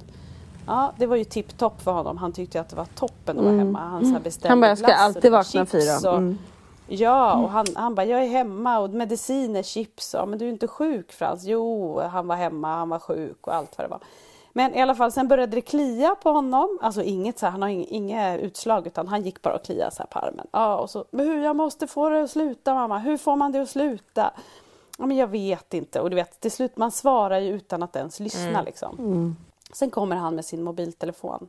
[0.66, 2.16] Ja, det var ju tipptopp för honom.
[2.18, 3.78] Han tyckte att det var toppen att vara hemma.
[3.78, 4.51] Han, så här beställde Mm.
[4.53, 6.16] Han bara, jag ska alltid vakna fyra.
[6.16, 6.39] Mm.
[6.89, 10.14] Ja, och han, han bara, jag är hemma och mediciner, chips.
[10.14, 11.45] Ja, men du är inte sjuk Frans.
[11.45, 14.01] Jo, han var hemma, han var sjuk och allt vad det var.
[14.53, 16.78] Men i alla fall, sen började det klia på honom.
[16.82, 19.90] Alltså inget så här, han har ing- inget utslag utan han gick bara och kliade
[19.90, 20.46] så här på armen.
[20.53, 22.98] Ja, och så, men hur, jag måste få det att sluta mamma.
[22.98, 24.30] Hur får man det att sluta?
[24.98, 26.00] Ja, men jag vet inte.
[26.00, 28.96] Och du vet, till slut man svarar ju utan att ens lyssna liksom.
[29.72, 31.48] Sen kommer han med sin mobiltelefon.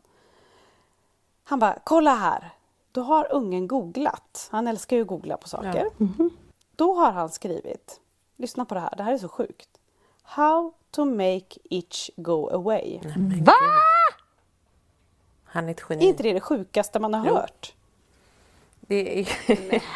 [1.43, 2.49] Han bara, kolla här.
[2.91, 4.47] Då har ungen googlat.
[4.51, 5.89] Han älskar ju att googla på saker.
[6.75, 7.99] Då har han skrivit,
[8.35, 9.69] lyssna på det här, det här är så sjukt.
[10.23, 12.99] How to make itch go away.
[13.41, 13.53] Va?
[15.45, 16.05] Han är ett Är geni.
[16.05, 17.73] inte det det sjukaste man har hört?
[18.79, 19.23] Det är...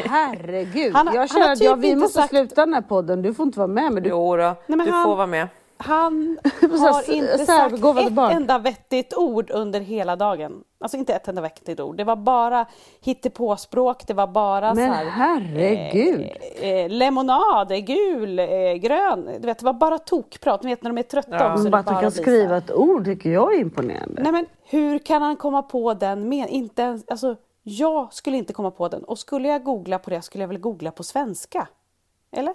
[0.09, 0.93] Herregud.
[0.93, 3.21] Han jag han känner att jag, typ vi inte måste sagt- sluta den här podden.
[3.21, 3.91] Du får inte vara med.
[3.93, 4.09] Men du...
[4.09, 5.47] Jo då, men du han- får vara med.
[5.77, 8.31] Han har inte så här sagt ett barn.
[8.31, 10.63] enda vettigt ord under hela dagen.
[10.79, 11.97] Alltså inte ett enda vettigt ord.
[11.97, 12.65] Det var bara
[13.01, 16.29] hittepåspråk, det var bara Men så här, herregud.
[16.61, 19.29] eh, eh, lemonad, är gul, eh, grön.
[19.39, 20.63] Du vet, det var bara tokprat.
[20.63, 21.53] Ni vet när de är trötta Ja.
[21.53, 21.69] också.
[21.69, 24.21] Bara att bara kan skriva ett ord tycker jag är imponerande.
[24.23, 28.53] Nej men hur kan han komma på den med inte ens, alltså jag skulle inte
[28.53, 31.67] komma på den och skulle jag googla på det skulle jag väl googla på svenska?
[32.31, 32.53] Eller?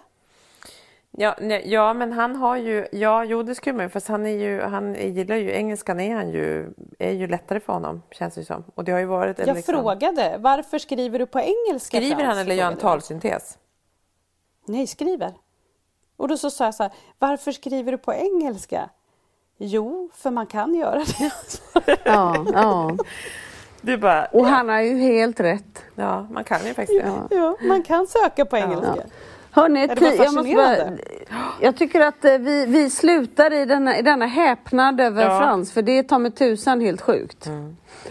[1.19, 4.27] Ja, nej, ja, men han har ju, ja, jo det skulle man ju, fast han
[4.27, 8.35] är ju, han gillar ju, engelskan är han ju, är ju lättare för honom, känns
[8.35, 8.65] det som.
[8.75, 12.29] Och det har ju varit Jag liksom, frågade, varför skriver du på engelska Skriver Frans?
[12.29, 13.59] han eller gör han talsyntes?
[14.67, 15.33] Nej, skriver.
[16.17, 18.91] Och då så sa jag så här, varför skriver du på engelska?
[19.59, 21.33] Jo, för man kan göra det.
[22.05, 22.97] Ja, ja.
[23.81, 25.83] Du bara, Och han har ju helt rätt.
[25.95, 27.09] ja, man kan ju faktiskt det.
[27.31, 27.37] Ja.
[27.61, 29.03] ja, man kan söka på engelska.
[29.55, 30.77] Hörni, det ti- jag, måste bara,
[31.61, 35.39] jag tycker att eh, vi, vi slutar i denna, i denna häpnad över Ja.
[35.41, 37.51] Frans, för det är ta mig tusan helt sjukt.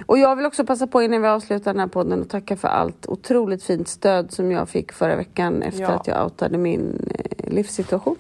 [0.05, 2.67] Och jag vill också passa på innan vi avslutar den här podden och tacka för
[2.67, 5.89] allt otroligt fint stöd som jag fick förra veckan efter Ja.
[5.89, 8.15] att jag outade min eh, livssituation.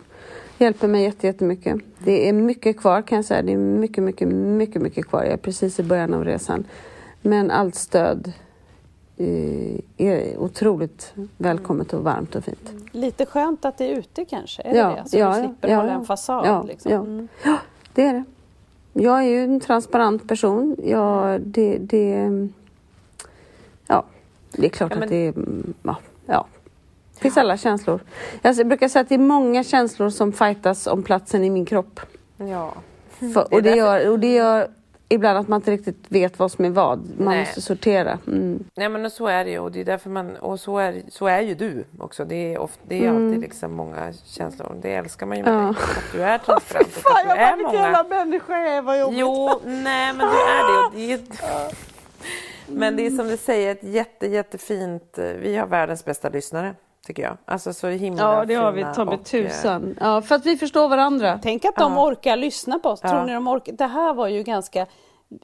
[0.57, 1.75] Hjälper mig jätte- jättemycket.
[1.99, 3.41] Det är mycket kvar kan jag säga.
[3.41, 5.23] Det är mycket, mycket, mycket, mycket kvar.
[5.23, 6.63] Jag är precis i början av resan.
[7.21, 8.31] Men allt stöd
[9.97, 12.71] är otroligt välkommet och varmt och fint.
[12.91, 14.61] Lite skönt att det är ute kanske?
[14.61, 15.09] Är Ja, det det?
[15.09, 16.45] Så ja, du slipper ja, hålla en fasad?
[16.47, 16.91] Ja, liksom.
[16.91, 16.99] ja.
[16.99, 17.27] Mm.
[17.43, 17.57] Ja,
[17.93, 18.23] det är det.
[18.93, 20.75] Jag är ju en transparent person.
[20.83, 22.29] Ja, det, det,
[23.87, 24.03] ja,
[24.51, 25.29] det är klart Ja, men- att det är...
[25.29, 25.95] mm, Ja,
[26.25, 26.45] ja.
[27.13, 27.99] Det finns alla känslor.
[28.41, 31.99] Jag brukar säga att det är många känslor som fightas om platsen i min kropp.
[32.37, 32.73] Ja.
[33.33, 34.67] För, och, det gör, och det gör
[35.13, 36.99] ibland att man inte riktigt vet vad som är vad.
[36.99, 37.39] Man Nej.
[37.39, 38.19] måste sortera.
[38.27, 38.63] Mm.
[38.75, 41.01] Nej men och så är det ju och det är därför man, och så är,
[41.09, 42.25] så är ju du också.
[42.25, 44.75] Det är, ofta, det är alltid liksom många känslor.
[44.81, 45.57] Det älskar man ju med Ja.
[45.57, 45.69] dig.
[45.69, 48.03] Att du är transparent och att du är många.
[48.09, 49.19] människa jag är, vad jobbigt.
[49.19, 50.97] Jo, nej men du är det.
[50.97, 51.19] Det är,
[52.67, 56.75] men det är som du säger ett jätte, jättefint, eh, vi har världens bästa lyssnare
[57.07, 57.37] tycker jag.
[57.45, 58.85] Alltså så himla Ja, det har vi.
[58.95, 59.95] Ta mig tusan.
[59.99, 61.39] Ja, för att vi förstår varandra.
[61.43, 62.07] Tänk att de Ja.
[62.07, 62.99] orkar lyssna på oss.
[62.99, 63.25] Tror Ja.
[63.25, 63.73] ni de orkar?
[63.73, 64.85] Det här var ju ganska...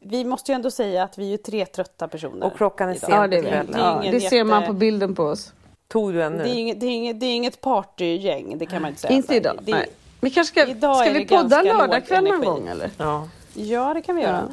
[0.02, 2.46] Vi måste ju ändå säga att vi är tre trötta personer.
[2.48, 3.42] Och klockan är sent Ja, det, är.
[3.42, 5.54] Det är Ja, det ser man på bilden på oss.
[5.88, 6.60] Tog du en Det är, nu?
[6.60, 9.14] inget, det, är inget, det är inget partygäng, det kan man inte säga.
[9.14, 9.60] Inte idag.
[9.62, 9.88] Det, nej.
[10.20, 12.90] Vi kanske ska, Idag ska vi podda lördagkväll någon gång eller?
[12.98, 13.28] Ja.
[13.54, 14.44] Ja, det kan vi göra.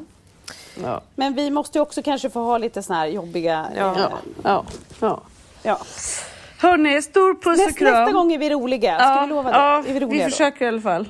[0.83, 1.01] Ja.
[1.15, 3.67] Men vi måste ju också kanske få ha lite såna här jobbiga...
[3.77, 3.93] Ja.
[3.95, 4.07] eh,
[4.43, 4.65] Ja.
[5.01, 5.21] Ja.
[5.63, 5.79] ja.
[6.65, 6.71] Ja.
[6.71, 7.93] Hörni, stor puss och Näst, kram.
[7.93, 8.99] nästa gång är vi roliga.
[8.99, 9.57] Ska vi lova det?
[9.59, 10.31] Ja, är vi vi roliga då?
[10.31, 11.09] försöker i alla fall.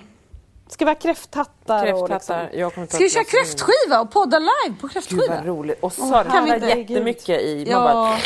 [0.68, 1.92] Ska vi ha kräfthattar?
[1.92, 2.42] Och Kräfthattar.
[2.44, 2.60] liksom...
[2.60, 5.34] Jag kommer ta Ska vi köra kräftskiva och podda live på Gud kräftskiva?
[5.36, 5.78] vad roligt.
[5.82, 6.66] Och Sara, kan vi inte?
[6.66, 7.66] jättemycket i.
[7.70, 7.80] Ja.
[7.80, 8.16] bara,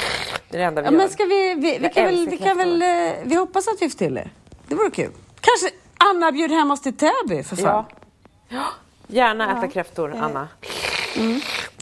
[0.51, 0.99] det är det enda vi Ja, gör.
[0.99, 2.89] men ska vi, vi, vi kan väl, vi kan väl, eh,
[3.24, 4.29] vi hoppas att vi får till det.
[4.66, 5.11] Det vore kul.
[5.41, 7.85] Kanske Anna bjuder hem oss till Täby för fan.
[8.49, 8.64] Ja.
[9.07, 10.49] Gärna äta kräftor, Anna.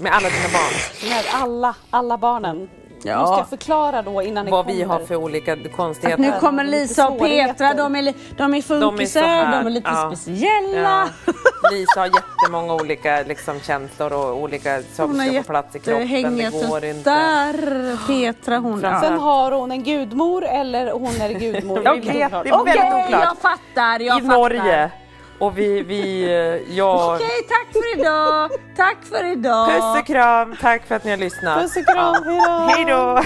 [0.01, 1.09] Med alla dina barn.
[1.11, 2.69] Med alla, alla barnen.
[3.07, 3.21] Ja.
[3.21, 4.77] Måste jag förklara då innan ni Vad kommer?
[4.77, 6.23] vi har för olika konstigheter.
[6.23, 7.19] Nu kommer Lisa och.
[7.19, 10.13] Petra, de är, de är funkisar, de här, är, lite ja.
[10.15, 11.09] speciella.
[11.27, 11.33] Ja.
[11.73, 16.37] Lisa har jättemånga olika liksom, känslor och olika saker ska få plats i kroppen.
[16.37, 17.11] Det går inte.
[17.11, 18.07] där.
[18.07, 18.81] Petra hon...
[18.81, 19.21] Framför- Sen Ja.
[19.23, 21.79] har hon en gudmor eller hon är gudmor.
[21.87, 23.25] Är är Okej, väldigt oklart.
[23.25, 24.01] jag fattar.
[24.01, 24.39] Jag I fattar.
[24.39, 24.91] Norge.
[25.39, 27.15] Och vi, vi eh, jag...
[27.15, 28.51] Okej, tack för idag.
[28.77, 29.69] Tack för idag.
[29.69, 30.57] Puss och kram.
[30.61, 31.63] Tack för att ni har lyssnat.
[31.63, 32.25] Puss och kram,
[32.69, 33.23] hej då!